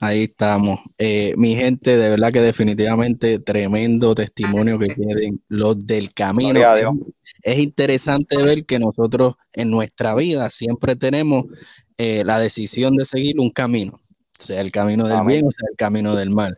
[0.00, 0.80] Ahí estamos.
[0.98, 6.60] Eh, mi gente, de verdad que definitivamente tremendo testimonio que tienen los del camino.
[7.42, 11.44] Es interesante ver que nosotros en nuestra vida siempre tenemos
[11.98, 14.00] eh, la decisión de seguir un camino,
[14.38, 16.56] sea el camino del bien o sea el camino del mal.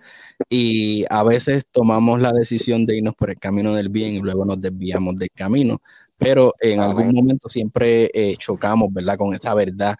[0.48, 4.44] Y a veces tomamos la decisión de irnos por el camino del bien y luego
[4.44, 5.80] nos desviamos del camino
[6.18, 9.16] pero en algún momento siempre eh, chocamos, ¿verdad?
[9.16, 9.96] Con esa verdad,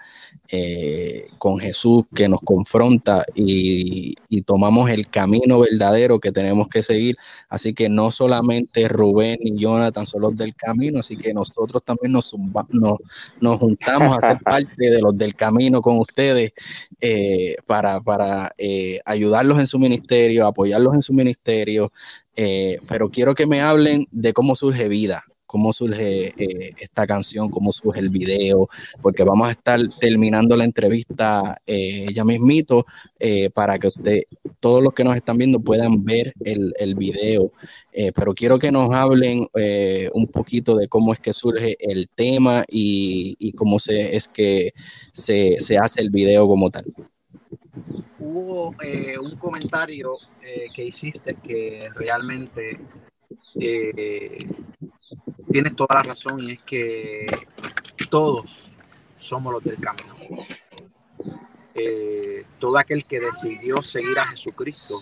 [0.49, 7.17] eh, con Jesús que nos confronta y, tomamos el camino verdadero que tenemos que seguir.
[7.49, 12.13] Así que no solamente Rubén y Jonathan son los del camino, así que nosotros también
[12.13, 12.35] nos,
[12.73, 16.53] nos, juntamos a ser parte de los del camino con ustedes
[17.01, 18.53] eh, para, para
[19.05, 21.93] ayudarlos en su ministerio, apoyarlos en su ministerio.
[22.35, 27.73] pero quiero que me hablen de cómo surge vida cómo surge eh, esta canción, cómo
[27.73, 28.69] surge el video,
[29.01, 32.85] porque vamos a estar terminando la entrevista eh, ya mismito
[33.19, 34.23] eh, para que usted,
[34.61, 37.51] todos los que nos están viendo puedan ver el, el video.
[38.15, 39.49] pero quiero que nos hablen
[40.13, 44.73] un poquito de cómo es que surge el tema y, y cómo se, es que
[45.13, 46.85] se, se, hace el video como tal.
[48.19, 48.75] Hubo
[49.21, 50.11] un comentario
[50.75, 52.79] que hiciste que realmente
[55.51, 57.27] tienes toda la razón y es que
[58.11, 58.71] todos
[59.17, 60.15] somos los del camino.
[61.75, 65.01] Eh, todo aquel que decidió seguir a Jesucristo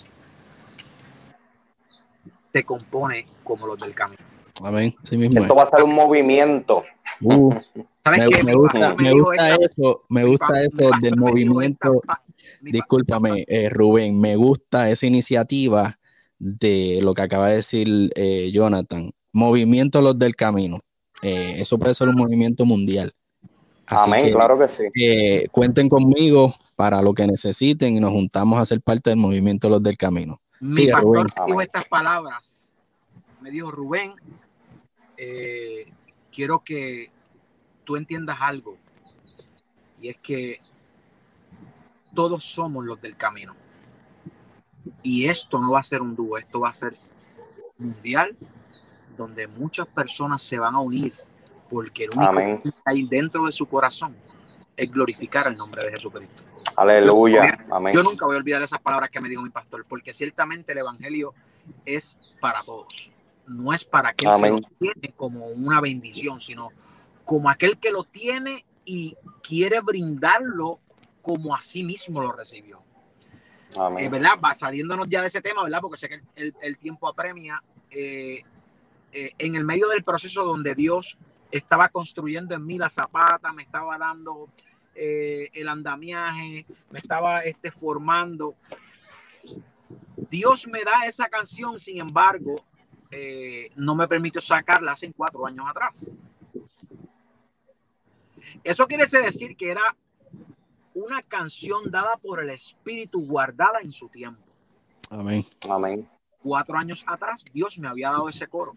[2.52, 4.22] se compone como los del camino.
[4.62, 4.94] Amén.
[5.10, 6.84] Esto va a ser un movimiento.
[7.20, 7.54] Uh,
[8.10, 12.02] me, gusta, eso, me gusta eso del movimiento.
[12.60, 15.98] Discúlpame, eh, Rubén, me gusta esa iniciativa
[16.38, 20.80] de lo que acaba de decir eh, Jonathan movimiento los del camino.
[21.22, 23.14] Eh, eso puede ser un movimiento mundial.
[23.86, 24.84] Amén, claro que sí.
[25.00, 29.68] Eh, cuenten conmigo para lo que necesiten y nos juntamos a ser parte del movimiento
[29.68, 30.40] los del camino.
[30.58, 32.72] Mi pastor me dijo estas palabras.
[33.42, 34.14] Me dijo, Rubén,
[35.18, 35.92] eh,
[36.32, 37.10] quiero que
[37.84, 38.76] tú entiendas algo.
[40.00, 40.60] Y es que
[42.14, 43.54] todos somos los del camino.
[45.02, 46.96] Y esto no va a ser un dúo, esto va a ser
[47.78, 48.34] mundial
[49.16, 51.12] donde muchas personas se van a unir
[51.68, 54.16] porque el único que hay dentro de su corazón
[54.76, 56.42] es glorificar el nombre de Jesucristo.
[56.76, 57.58] Aleluya.
[57.92, 60.78] Yo, nunca voy a olvidar esas palabras que me dijo mi pastor, porque ciertamente el
[60.78, 61.34] Evangelio
[61.84, 63.10] es para todos.
[63.46, 66.70] No es para aquel que lo tiene como una bendición, sino
[67.24, 70.78] como aquel que lo tiene y quiere brindarlo
[71.22, 72.82] como a sí mismo lo recibió.
[73.78, 74.04] Amén.
[74.04, 74.32] Eh, ¿Verdad?
[74.44, 75.80] Va saliéndonos ya de ese tema, ¿verdad?
[75.80, 77.62] Porque sé que el, tiempo apremia.
[77.90, 78.42] Eh,
[79.12, 81.18] eh, en el medio del proceso donde Dios
[81.50, 84.48] estaba construyendo en mí la zapata, me estaba dando
[84.94, 88.56] eh, el andamiaje, me estaba este, formando.
[90.30, 92.64] Dios me da esa canción, sin embargo,
[93.10, 96.10] eh, no me permitió sacarla hace cuatro años atrás.
[98.64, 99.96] Eso quiere decir que era
[100.94, 104.42] una canción dada por el Espíritu, guardada en su tiempo.
[105.10, 105.44] Amén.
[105.68, 106.08] Amén.
[106.46, 108.76] Cuatro años atrás, Dios me había dado ese coro.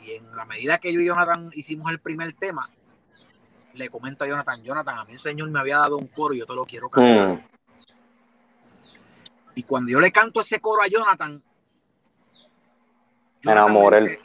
[0.00, 2.70] Y en la medida que yo y Jonathan hicimos el primer tema,
[3.74, 6.38] le comento a Jonathan, Jonathan, a mí el Señor me había dado un coro y
[6.38, 7.28] yo te lo quiero cantar.
[7.28, 7.42] Mm.
[9.54, 11.42] Y cuando yo le canto ese coro a Jonathan,
[13.42, 14.20] Jonathan, dice,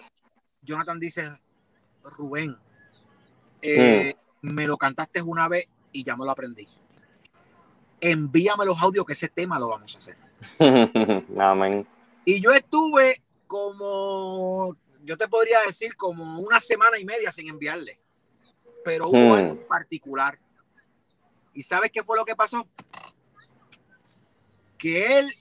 [0.62, 1.40] Jonathan dice,
[2.16, 2.58] Rubén,
[3.62, 4.50] eh, mm.
[4.54, 6.66] me lo cantaste una vez y ya me lo aprendí.
[8.00, 10.16] Envíame los audios que ese tema lo vamos a hacer.
[11.38, 11.86] Amén.
[12.26, 18.00] Y yo estuve como yo te podría decir como una semana y media sin enviarle,
[18.84, 19.34] pero hubo hmm.
[19.34, 20.38] algo particular.
[21.54, 22.64] ¿Y sabes qué fue lo que pasó?
[24.78, 25.34] Que él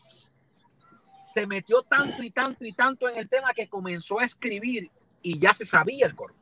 [1.32, 4.90] se metió tanto y tanto y tanto en el tema que comenzó a escribir
[5.22, 6.34] y ya se sabía el coro.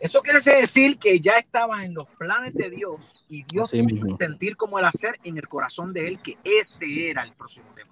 [0.00, 3.70] Eso quiere decir que ya estaba en los planes de Dios y Dios
[4.18, 7.90] sentir como el hacer en el corazón de él que ese era el próximo tema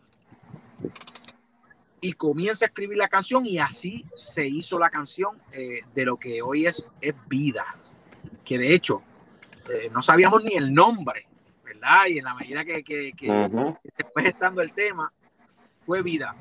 [2.05, 6.19] y comienza a escribir la canción y así se hizo la canción eh, de lo
[6.19, 7.65] que hoy es, es vida,
[8.45, 9.03] que de hecho
[9.71, 11.27] eh, no sabíamos ni el nombre,
[11.65, 12.05] ¿verdad?
[12.11, 13.51] Y en la medida que, que, que
[13.97, 15.11] después estando el tema,
[15.81, 16.37] fue vida.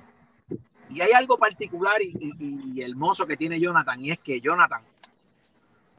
[0.90, 4.84] Y hay algo particular y, hermoso que tiene Jonathan, y es que Jonathan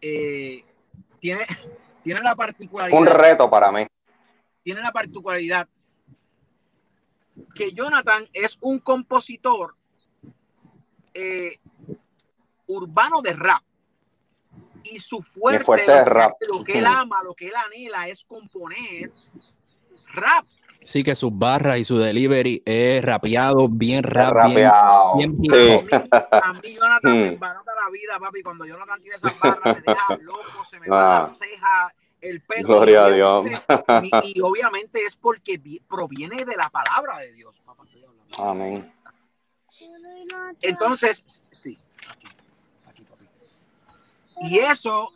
[0.06, 0.64] eh,
[1.18, 1.46] tiene,
[2.04, 2.98] tiene la particularidad.
[2.98, 3.86] Un reto para mí.
[4.62, 5.66] Tiene la particularidad
[7.54, 9.74] que Jonathan es un compositor
[11.14, 11.58] eh,
[12.66, 13.62] urbano de rap.
[14.84, 15.64] Y su fuerte,
[16.46, 19.10] lo, que él ama, lo que él anhela es componer
[20.12, 20.44] rap.
[20.84, 24.34] Sí, que sus barras y su delivery es rapeado, bien rap,
[25.16, 25.88] bien, bien
[26.30, 28.42] A mí, Jonathan me embarota la vida, papi.
[28.42, 31.34] Cuando Jonathan tiene esas barras, me deja loco, se me va la ah.
[31.38, 32.68] ceja, el pelo.
[32.68, 33.48] Gloria a Dios.
[34.24, 35.58] Y, obviamente es porque
[35.88, 37.62] proviene de la palabra de Dios.
[38.38, 38.92] Amén.
[40.60, 41.78] Entonces, sí,
[42.10, 42.26] aquí,
[42.86, 43.26] aquí, papi.
[44.42, 45.08] Y eso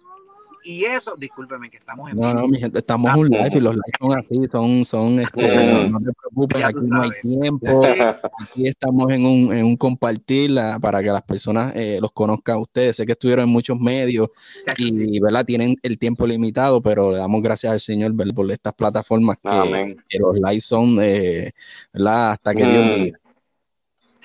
[0.65, 3.61] y eso, discúlpeme que estamos en No, no, mi gente, estamos en un live y
[3.61, 7.83] los lives son así, son, son, este, no te preocupes, aquí no hay tiempo,
[8.43, 12.61] aquí estamos en un, en un compartir para que las personas eh, los conozcan a
[12.61, 12.97] ustedes.
[12.97, 14.29] Sé que estuvieron en muchos medios
[14.77, 15.45] y, ¿verdad?
[15.45, 20.19] Tienen el tiempo limitado, pero le damos gracias al Señor por estas plataformas que, que
[20.19, 21.53] los lives son, eh,
[21.93, 22.33] ¿verdad?
[22.33, 23.28] Hasta que Dios mm.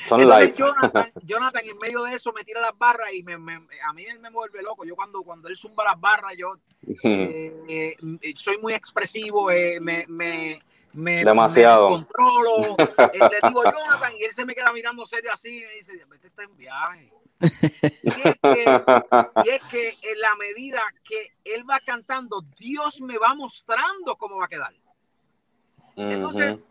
[0.10, 0.43] Diga.
[0.43, 4.20] Entonces Jonathan, en medio de eso me tira las barras y me, a mí él
[4.20, 4.86] me vuelve loco.
[4.86, 6.56] Yo cuando, cuando él zumba las barras, yo
[7.04, 10.62] eh, eh, soy muy expresivo, eh, me, me,
[10.93, 11.89] me, Demasiado.
[11.89, 12.76] controlo.
[12.78, 16.28] le digo Jonathan y él se me queda mirando serio así y me dice, vete
[16.28, 17.14] está en viaje.
[17.41, 17.47] Y
[18.08, 18.84] es, que,
[19.43, 24.38] y es que en la medida que él va cantando, Dios me va mostrando cómo
[24.38, 24.74] va a quedar.
[25.95, 26.70] Entonces,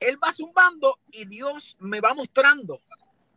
[0.00, 2.80] él va zumbando y Dios me va mostrando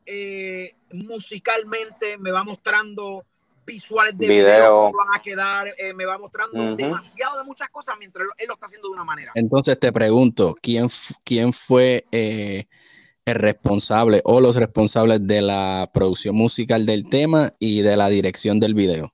[0.06, 3.26] eh, musicalmente, me va mostrando
[3.66, 8.28] visuales de video, van a quedar, eh, me va mostrando demasiado de muchas cosas mientras
[8.38, 9.32] él, lo está haciendo de una manera.
[9.36, 10.90] Entonces te pregunto, ¿quién,
[11.24, 12.66] quién fue eh,
[13.26, 18.60] el responsable o los responsables de la producción musical del tema y de la dirección
[18.60, 19.14] del video?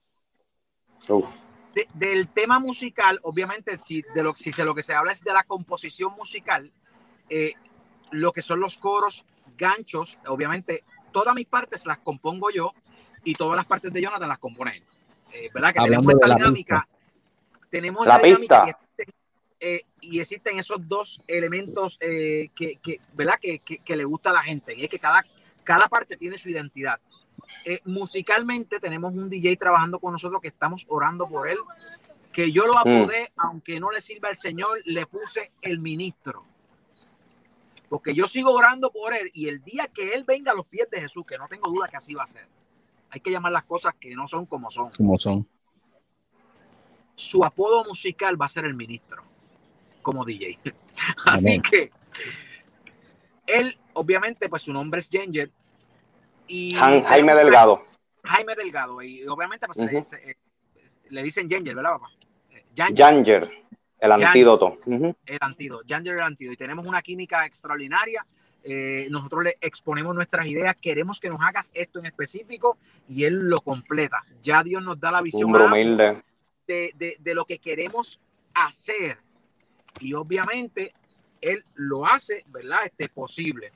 [1.92, 5.32] del tema musical, obviamente, si de lo, si de lo que se habla es de
[5.32, 6.72] la composición musical,
[7.28, 7.54] eh,
[8.12, 9.24] lo que son los coros,
[9.56, 12.72] ganchos, obviamente todas mis partes las compongo yo
[13.24, 14.82] y todas las partes de Jonathan las compone él.
[15.32, 15.74] Eh, ¿Verdad?
[15.74, 16.88] Que tenemos esta dinámica.
[17.70, 18.78] Tenemos la, dinámica
[19.58, 23.38] eh, y existen esos dos elementos que, que, ¿verdad?
[23.40, 25.24] Que, que, le gusta a la gente y es que cada,
[25.64, 27.00] cada parte tiene su identidad.
[27.84, 31.58] musicalmente tenemos un DJ trabajando con nosotros que estamos orando por él,
[32.32, 32.78] que yo lo mm.
[32.78, 36.44] apodé, aunque no le sirva al Señor, le puse el ministro
[37.88, 40.88] porque yo sigo orando por él y el día que él venga a los pies
[40.90, 42.48] de Jesús, que no tengo duda que así va a ser,
[43.10, 44.90] hay que llamar las cosas que no son como son.
[44.90, 45.48] Como son.
[47.14, 49.22] Su apodo musical va a ser el ministro,
[50.02, 50.58] como DJ.
[51.24, 51.90] Así que
[53.46, 55.50] él, obviamente, pues su nombre es Ginger.
[56.46, 57.82] Y Jaime Delgado.
[58.22, 59.00] Jaime Delgado.
[59.00, 60.36] Y obviamente pues, eh,
[61.08, 62.10] le, dicen Ginger, ¿verdad, papá?
[62.94, 63.50] Ginger.
[63.98, 64.78] El antídoto.
[64.86, 66.52] El antídoto, el antídoto.
[66.52, 68.26] Y tenemos una química extraordinaria.
[68.62, 72.76] Eh, nosotros le exponemos nuestras ideas, queremos que nos hagas esto en específico
[73.08, 74.24] y él lo completa.
[74.42, 76.20] Ya Dios nos da la visión de,
[76.66, 78.20] de, de, lo que queremos
[78.54, 79.18] hacer.
[80.00, 80.92] Y obviamente
[81.40, 82.80] él lo hace, ¿verdad?
[82.84, 83.70] Este posible.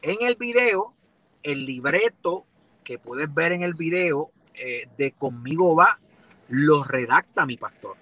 [0.00, 0.94] En el video,
[1.42, 2.44] el libreto
[2.84, 5.98] que puedes ver en el video eh, de Conmigo va,
[6.48, 7.96] lo redacta mi pastor.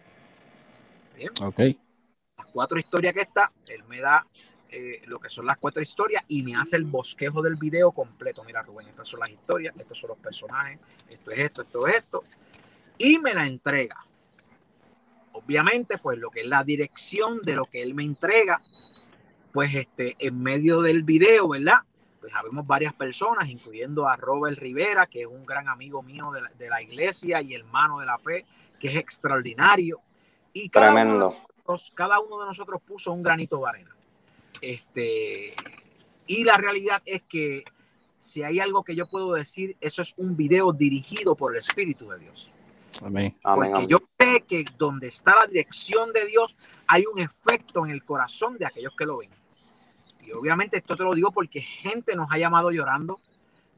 [1.43, 1.59] Ok.
[2.37, 4.27] Las cuatro historias que está, él me da
[4.71, 8.45] eh, lo que son las cuatro historias y me hace el bosquejo del video completo.
[8.45, 11.97] Mira, Rubén, estas son las historias, estos son los personajes, esto es esto, esto es
[11.97, 12.25] esto.
[12.99, 13.97] Y me la entrega.
[15.33, 18.61] Obviamente, pues lo que es la dirección de lo que él me entrega,
[19.53, 21.79] pues este, en medio del video, ¿verdad?
[22.21, 26.43] Pues habemos varias personas, incluyendo a Robert Rivera, que es un gran amigo mío de
[26.43, 28.45] la, de la iglesia y hermano de la fe,
[28.79, 30.01] que es extraordinario.
[30.53, 31.29] Y cada Tremendo.
[31.29, 31.49] Uno
[31.95, 33.97] cada uno de nosotros puso un granito de arena.
[34.61, 35.55] Este,
[36.27, 37.65] y la realidad es que
[38.19, 42.09] si hay algo que yo puedo decir, eso es un video dirigido por el Espíritu
[42.09, 42.51] de Dios.
[43.03, 43.37] Amén.
[43.43, 48.05] Porque yo sé que donde está la dirección de Dios, hay un efecto en el
[48.05, 49.31] corazón de aquellos que lo ven.
[50.27, 53.21] Y obviamente esto te lo digo porque gente nos ha llamado llorando,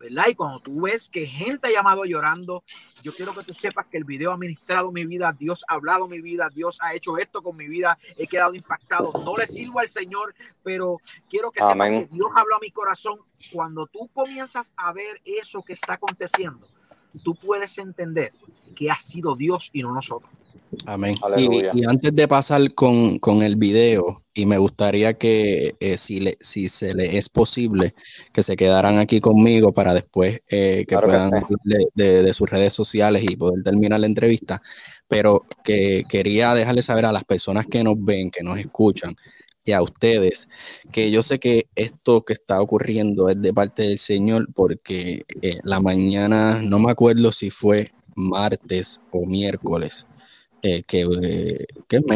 [0.01, 0.29] ¿verdad?
[0.29, 2.65] Y cuando tú ves que gente ha llamado llorando,
[3.03, 6.09] yo quiero que tú sepas que el video ha ministrado mi vida, Dios ha hablado
[6.09, 9.13] mi vida, Dios ha hecho esto con mi vida, he quedado impactado.
[9.23, 10.35] No le sirvo al Señor,
[10.65, 10.97] pero
[11.29, 13.19] quiero que sepas que Dios habló a mi corazón.
[13.53, 16.67] Cuando tú comienzas a ver eso que está aconteciendo,
[17.23, 18.31] tú puedes entender
[18.75, 20.33] que ha sido Dios y no nosotros.
[20.87, 21.15] Amén.
[21.37, 26.69] Y, antes de pasar con, el video, y me gustaría que eh, si, le, si
[26.69, 27.95] se le es posible,
[28.33, 31.31] que se quedaran aquí conmigo para después eh, que puedan
[31.95, 34.63] de, de, sus redes sociales y poder terminar la entrevista,
[35.09, 39.17] pero que quería dejarle saber a las personas que nos ven, que nos escuchan,
[39.65, 40.49] y a ustedes,
[40.91, 45.59] que yo sé que esto que está ocurriendo es de parte del Señor, porque eh,
[45.65, 50.07] la mañana, no me acuerdo si fue martes o miércoles,
[50.63, 51.67] eh, que, eh,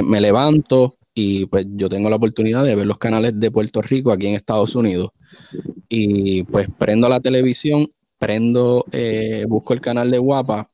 [0.03, 4.12] me, levanto y pues yo tengo la oportunidad de ver los canales de Puerto Rico
[4.12, 5.11] aquí en Estados Unidos
[5.88, 7.88] y pues prendo la televisión,
[8.18, 10.68] prendo, eh, busco el canal de Guapa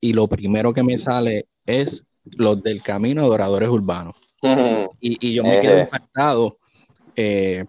[0.00, 2.04] y lo primero que me sale es
[2.36, 4.16] los del Camino Adoradores Urbanos.
[5.00, 6.58] y, y, yo me quedo impactado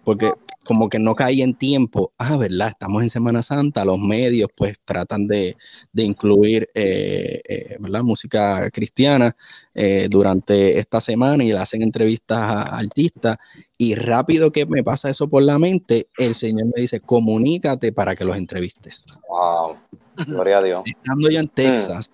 [0.04, 0.32] porque
[0.68, 2.12] como que no caí en tiempo.
[2.18, 2.68] Ah, ¿verdad?
[2.68, 5.56] Estamos en Semana Santa, los medios pues tratan de,
[5.94, 8.02] incluir, eh, eh, ¿verdad?
[8.02, 9.34] Música cristiana
[9.74, 13.38] eh, durante esta semana y le hacen entrevistas a artistas
[13.78, 18.14] y rápido que me pasa eso por la mente, el Señor me dice, comunícate para
[18.14, 19.06] que los entrevistes.
[19.26, 19.78] Wow,
[20.26, 20.82] gloria a Dios.
[20.84, 22.12] Estando yo en Texas,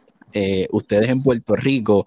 [0.71, 2.07] ustedes en Puerto Rico,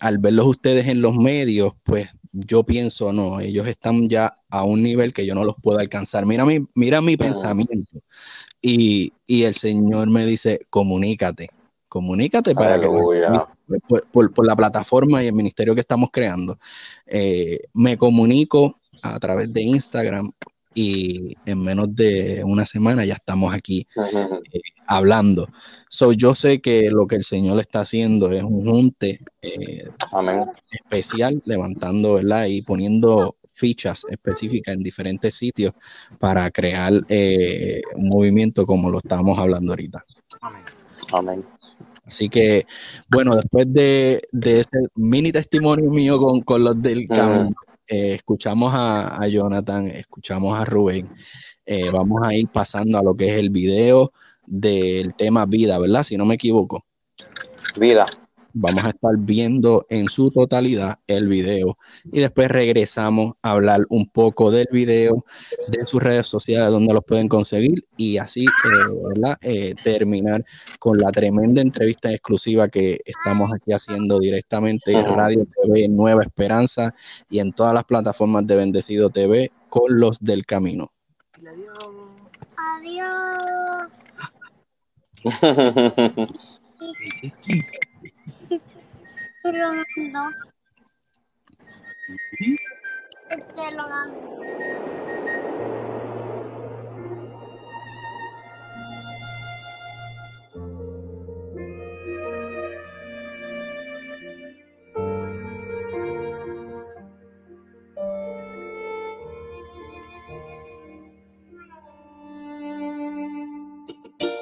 [0.00, 4.82] al verlos ustedes en los medios, pues yo pienso, no, ellos están ya a un
[4.82, 6.26] nivel que yo no los puedo alcanzar.
[6.26, 8.00] Mira mi, mira mi pensamiento.
[8.60, 11.50] Y, el Señor me dice, comunícate,
[11.88, 12.88] comunícate para que
[14.12, 16.58] por, la plataforma y el ministerio que estamos creando.
[17.06, 20.30] Eh, me comunico a través de Instagram
[20.76, 25.48] y en menos de una semana ya estamos aquí eh, hablando.
[25.88, 29.88] So, yo sé que lo que el Señor está haciendo es un junte eh,
[30.70, 32.44] especial, levantando ¿verdad?
[32.44, 35.72] y poniendo fichas específicas en diferentes sitios
[36.18, 40.02] para crear eh, un movimiento como lo estamos hablando ahorita.
[41.10, 41.42] Amén.
[42.04, 42.66] Así que,
[43.08, 47.54] bueno, después de, ese mini testimonio mío con, con los del campo,
[47.88, 51.08] eh, escuchamos a, Jonathan, escuchamos a Rubén.
[51.64, 54.12] Eh, vamos a ir pasando a lo que es el video
[54.46, 56.02] del tema vida, ¿verdad?
[56.02, 56.84] Si no me equivoco.
[57.78, 58.06] Vida
[58.58, 64.06] vamos a estar viendo en su totalidad el video y después regresamos a hablar un
[64.06, 65.26] poco del video,
[65.68, 70.42] de sus redes sociales, donde los pueden conseguir y así eh, eh, terminar
[70.78, 76.94] con la tremenda entrevista exclusiva que estamos aquí haciendo directamente en Radio TV Nueva Esperanza
[77.28, 80.92] y en todas las plataformas de Bendecido TV con los del camino.
[82.78, 83.90] Adiós.
[89.52, 90.20] Rolando.
[93.28, 93.88] Este lo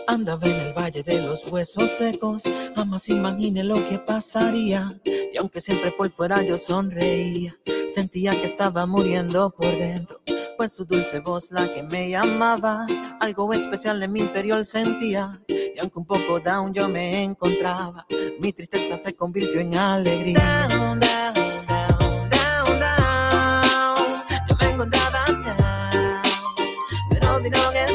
[0.06, 2.42] Andaba en el valle de los huesos secos,
[2.76, 5.00] jamás imaginé lo que pasaría.
[5.04, 7.56] Y aunque siempre por fuera yo sonreía,
[7.92, 10.20] sentía que estaba muriendo por dentro.
[10.58, 12.86] Pues su dulce voz la que me llamaba,
[13.18, 15.40] algo especial en mi interior sentía.
[15.48, 18.06] Y aunque un poco down yo me encontraba,
[18.38, 20.68] mi tristeza se convirtió en alegría.
[20.68, 21.34] Down, down,
[24.48, 26.22] Yo me encontraba down,
[27.10, 27.93] pero vino.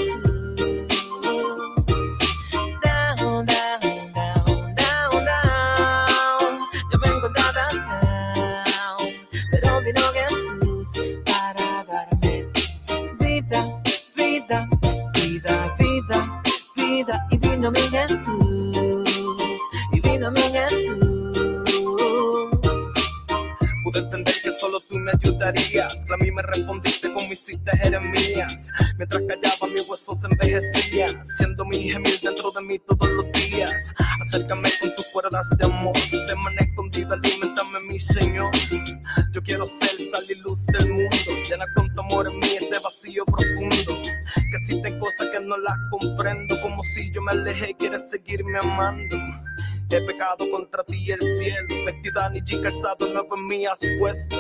[52.50, 54.36] Chica calzado nuevo en has puesto.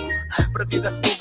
[0.51, 1.18] Perdida estuve,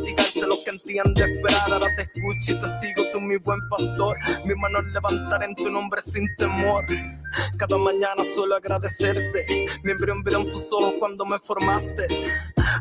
[0.00, 1.72] Fatigarse los que entienden esperar.
[1.72, 4.16] Ahora te escucho y te sigo, tú mi buen pastor.
[4.44, 6.84] Mi mano levantaré en tu nombre sin temor.
[7.56, 9.66] Cada mañana suelo agradecerte.
[9.82, 12.06] Mi embrión vieron tus ojos cuando me formaste.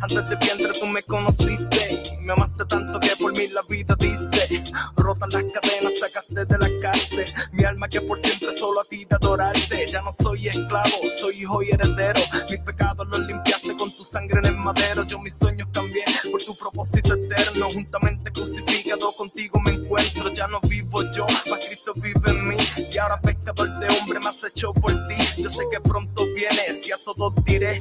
[0.02, 2.04] Antes de vientre tú me conociste.
[2.22, 4.64] Me amaste tanto que por mí la vida diste.
[4.95, 7.26] Rotas las cadenas, sacaste de la cárcel.
[7.52, 9.86] Mi alma que por siempre solo a ti de adorarte.
[9.88, 12.22] Ya no soy esclavo, soy hijo y heredero.
[12.50, 15.04] Mis pecados los limpiaste con tu sangre en el madero.
[15.04, 17.68] Yo mis sueños cambié por tu propósito eterno.
[17.70, 20.32] Juntamente crucificado contigo me encuentro.
[20.34, 22.58] Ya no vivo yo, mas Cristo vive en mí.
[22.91, 25.16] Y ahora pescador de hombre me hecho por ti.
[25.38, 27.80] Yo sé que pronto vienes y a todos diré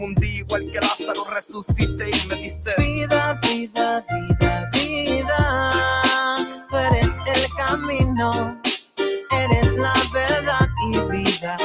[0.00, 6.02] un día igual que Lázaro resucité y me diste Vida, vida, vida, vida.
[6.68, 8.60] Tú eres el camino,
[9.30, 11.56] eres la verdad y vida.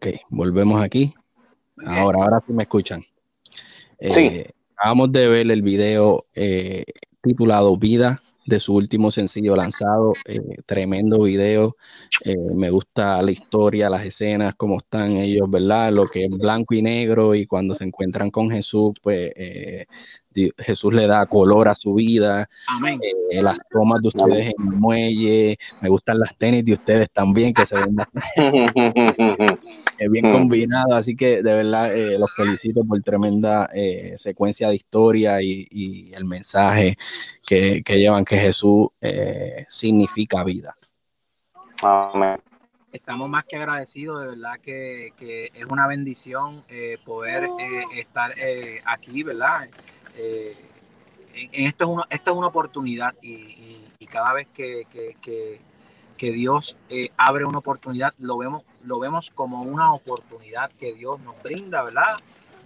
[0.00, 1.12] Ok, volvemos aquí.
[1.84, 3.04] Ahora, ahora sí me escuchan.
[3.98, 4.44] Eh, Sí.
[4.76, 6.84] Acabamos de ver el video eh,
[7.22, 10.14] titulado Vida de su último sencillo lanzado.
[10.24, 11.76] eh, tremendo video.
[12.24, 15.92] Eh, me gusta la historia, las escenas, cómo están ellos, ¿verdad?
[15.92, 19.32] Lo que es blanco y negro y cuando se encuentran con Jesús, pues
[20.58, 22.48] Jesús le da color a su vida.
[22.68, 23.00] Amén.
[23.30, 25.58] eh, las tomas de ustedes en el muelle.
[25.80, 27.96] Me gustan las tenis de ustedes también, que se ven
[30.10, 35.42] bien combinado, así que de verdad eh, los felicito por tremenda eh, secuencia de historia
[35.42, 36.96] y, y el mensaje
[37.46, 40.74] que, que llevan que Jesús eh, significa vida.
[41.82, 42.40] Amén.
[42.92, 48.34] Estamos más que agradecidos, de verdad que, que es una bendición eh, poder eh, estar
[48.36, 49.60] eh, aquí, ¿verdad?
[50.16, 50.56] Eh,
[51.34, 55.16] en, esto, es una, esto es una oportunidad y, y- y cada vez que, que-
[55.20, 55.60] que-
[56.16, 61.18] que Dios eh, abre una oportunidad, lo vemos, lo vemos como una oportunidad que Dios
[61.20, 62.18] nos brinda, ¿verdad?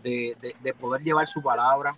[0.02, 1.96] De, de- de poder llevar su palabra.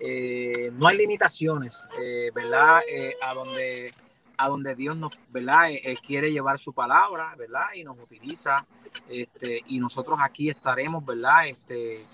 [0.00, 2.80] Eh, no hay limitaciones, eh, ¿verdad?
[2.90, 3.94] Eh, a donde
[4.38, 5.70] a donde Dios nos, ¿verdad?
[5.70, 7.68] Eh, quiere llevar su palabra, ¿verdad?
[7.74, 8.66] Y nos utiliza,
[9.08, 11.46] este, y nosotros aquí estaremos, ¿verdad?
[11.48, 12.04] Este,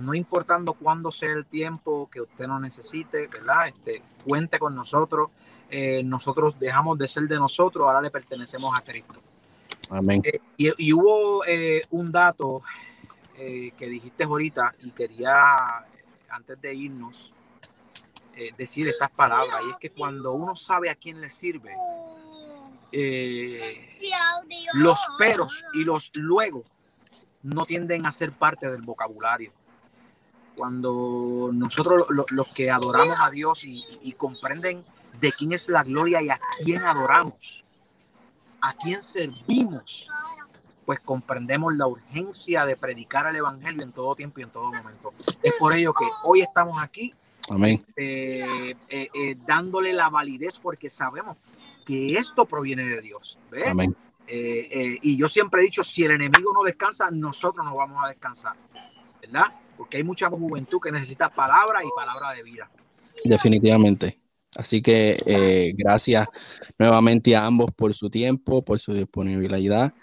[0.00, 3.68] no importando cuándo sea el tiempo que usted nos necesite, ¿verdad?
[3.68, 5.30] Este, cuente con nosotros.
[5.70, 9.20] Eh, nosotros dejamos de ser de nosotros, ahora le pertenecemos a Cristo.
[9.90, 10.22] Amén.
[10.24, 12.62] Eh, y, y hubo eh, un dato
[13.36, 15.32] que dijiste ahorita y quería,
[16.28, 17.32] antes de irnos,
[18.56, 19.62] decir estas palabras.
[19.64, 21.76] Y es que cuando uno sabe a quién le sirve,
[24.74, 26.64] los peros y los luego
[27.42, 29.52] no tienden a ser parte del vocabulario.
[30.58, 34.84] Cuando nosotros lo- lo- los que adoramos a Dios y, y comprenden
[35.20, 37.64] de quién es la gloria y a quién adoramos,
[38.60, 40.08] a quién servimos,
[40.84, 45.12] pues comprendemos la urgencia de predicar el Evangelio en todo tiempo y en todo momento.
[45.42, 47.14] Es por ello que hoy estamos aquí
[47.50, 47.84] Amén.
[47.94, 51.36] eh, eh, eh, dándole la validez porque sabemos
[51.86, 53.38] que esto proviene de Dios.
[53.50, 53.66] ¿ves?
[53.68, 53.94] Amén.
[54.26, 58.08] Eh, y yo siempre he dicho, si el enemigo no descansa, nosotros no vamos a
[58.08, 58.56] descansar,
[59.22, 59.46] ¿verdad?
[59.78, 62.70] Porque hay mucha juventud que necesita palabra y palabra de vida.
[63.24, 64.18] Definitivamente.
[64.56, 66.28] Así que eh, gracias
[66.78, 69.94] nuevamente a ambos por su tiempo, por su disponibilidad.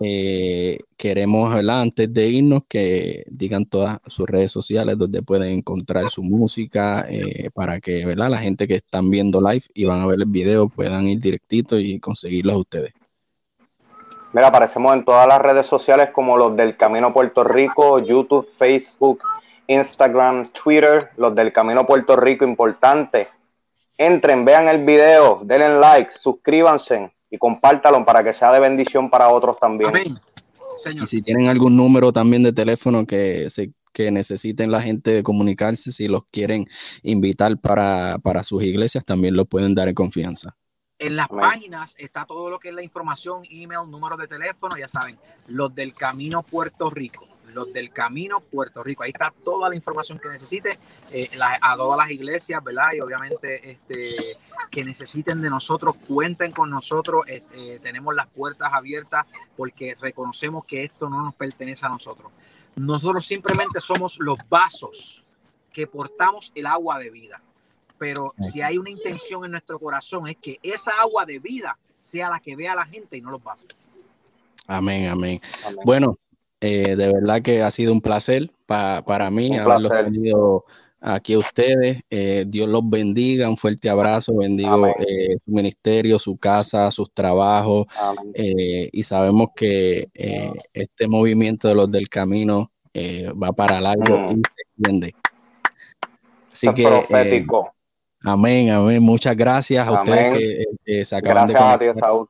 [0.00, 6.22] Eh, queremos, antes de irnos, que digan todas sus redes sociales donde pueden encontrar su
[6.22, 8.30] música eh, para que ¿verdad?
[8.30, 11.78] la gente que están viendo live y van a ver el video puedan ir directito
[11.78, 12.92] y conseguirlos ustedes.
[14.32, 19.22] Mira, aparecemos en todas las redes sociales como los del Camino Puerto Rico, YouTube, Facebook,
[19.66, 23.28] Instagram, Twitter, los del Camino Puerto Rico, importante.
[23.96, 29.28] Entren, vean el video, denle like, suscríbanse y compártalo para que sea de bendición para
[29.28, 29.92] otros también.
[30.94, 35.22] Y si tienen algún número también de teléfono que, se, que necesiten la gente de
[35.22, 36.66] comunicarse, si los quieren
[37.02, 40.56] invitar para, para sus iglesias, también lo pueden dar en confianza.
[41.00, 44.88] En las páginas está todo lo que es la información, email, número de teléfono, ya
[44.88, 45.16] saben,
[45.46, 49.04] los del Camino Puerto Rico, los del Camino Puerto Rico.
[49.04, 50.76] Ahí está toda la información que necesite
[51.12, 52.94] eh, a todas las iglesias, ¿verdad?
[52.96, 54.38] Y obviamente este,
[54.72, 59.24] que necesiten de nosotros, cuenten con nosotros, eh, eh, tenemos las puertas abiertas
[59.56, 62.32] porque reconocemos que esto no nos pertenece a nosotros.
[62.74, 65.24] Nosotros simplemente somos los vasos
[65.72, 67.40] que portamos el agua de vida
[67.98, 72.30] pero si hay una intención en nuestro corazón es que esa agua de vida sea
[72.30, 73.68] la que vea a la gente y no los vasos.
[74.66, 75.40] Amén, amén.
[75.84, 76.18] Bueno,
[76.60, 80.64] eh, de verdad que ha sido un placer para mí haberlos tenido
[81.00, 82.02] aquí a ustedes.
[82.10, 87.86] Eh, Dios los bendiga, un fuerte abrazo, bendigo eh, su ministerio, su casa, sus trabajos.
[88.34, 90.08] y sabemos que
[90.72, 94.30] este movimiento de los del camino va para largo mm.
[94.30, 95.14] y se extiende.
[96.52, 97.72] Así que, profético.
[98.24, 99.02] Amén, amén.
[99.02, 102.28] Muchas gracias a ustedes que, se acaban gracias de a Saúl.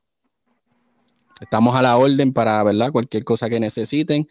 [1.41, 2.91] Estamos a la orden para, ¿verdad?
[2.91, 4.27] Cualquier cosa que necesiten.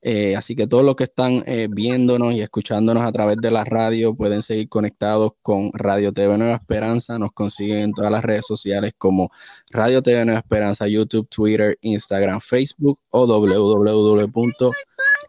[0.00, 3.64] Eh, así que todos los que están eh, viéndonos y escuchándonos a través de la
[3.64, 7.18] radio pueden seguir conectados con Radio TV Nueva Esperanza.
[7.18, 9.30] Nos consiguen en todas las redes sociales como
[9.72, 14.72] Radio TV Nueva Esperanza, YouTube, Twitter, Instagram, Facebook o www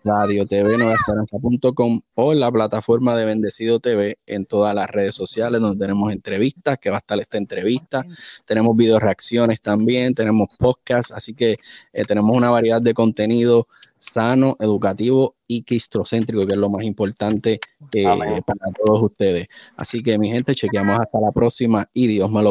[0.03, 5.79] Radio TV Esperanza.com o la plataforma de Bendecido TV en todas las redes sociales donde
[5.79, 8.05] tenemos entrevistas, que va a estar esta entrevista.
[8.45, 11.57] Tenemos video reacciones también, tenemos podcasts, así que
[11.93, 13.67] eh, tenemos una variedad de contenido
[13.97, 17.59] sano, educativo y cristocéntrico, que es lo más importante
[17.93, 19.47] eh, para todos ustedes.
[19.77, 22.41] Así que mi gente, chequeamos hasta la próxima y Dios me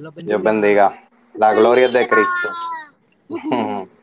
[0.00, 0.36] los bendiga.
[0.36, 1.08] Dios bendiga.
[1.34, 3.88] La gloria es de Cristo.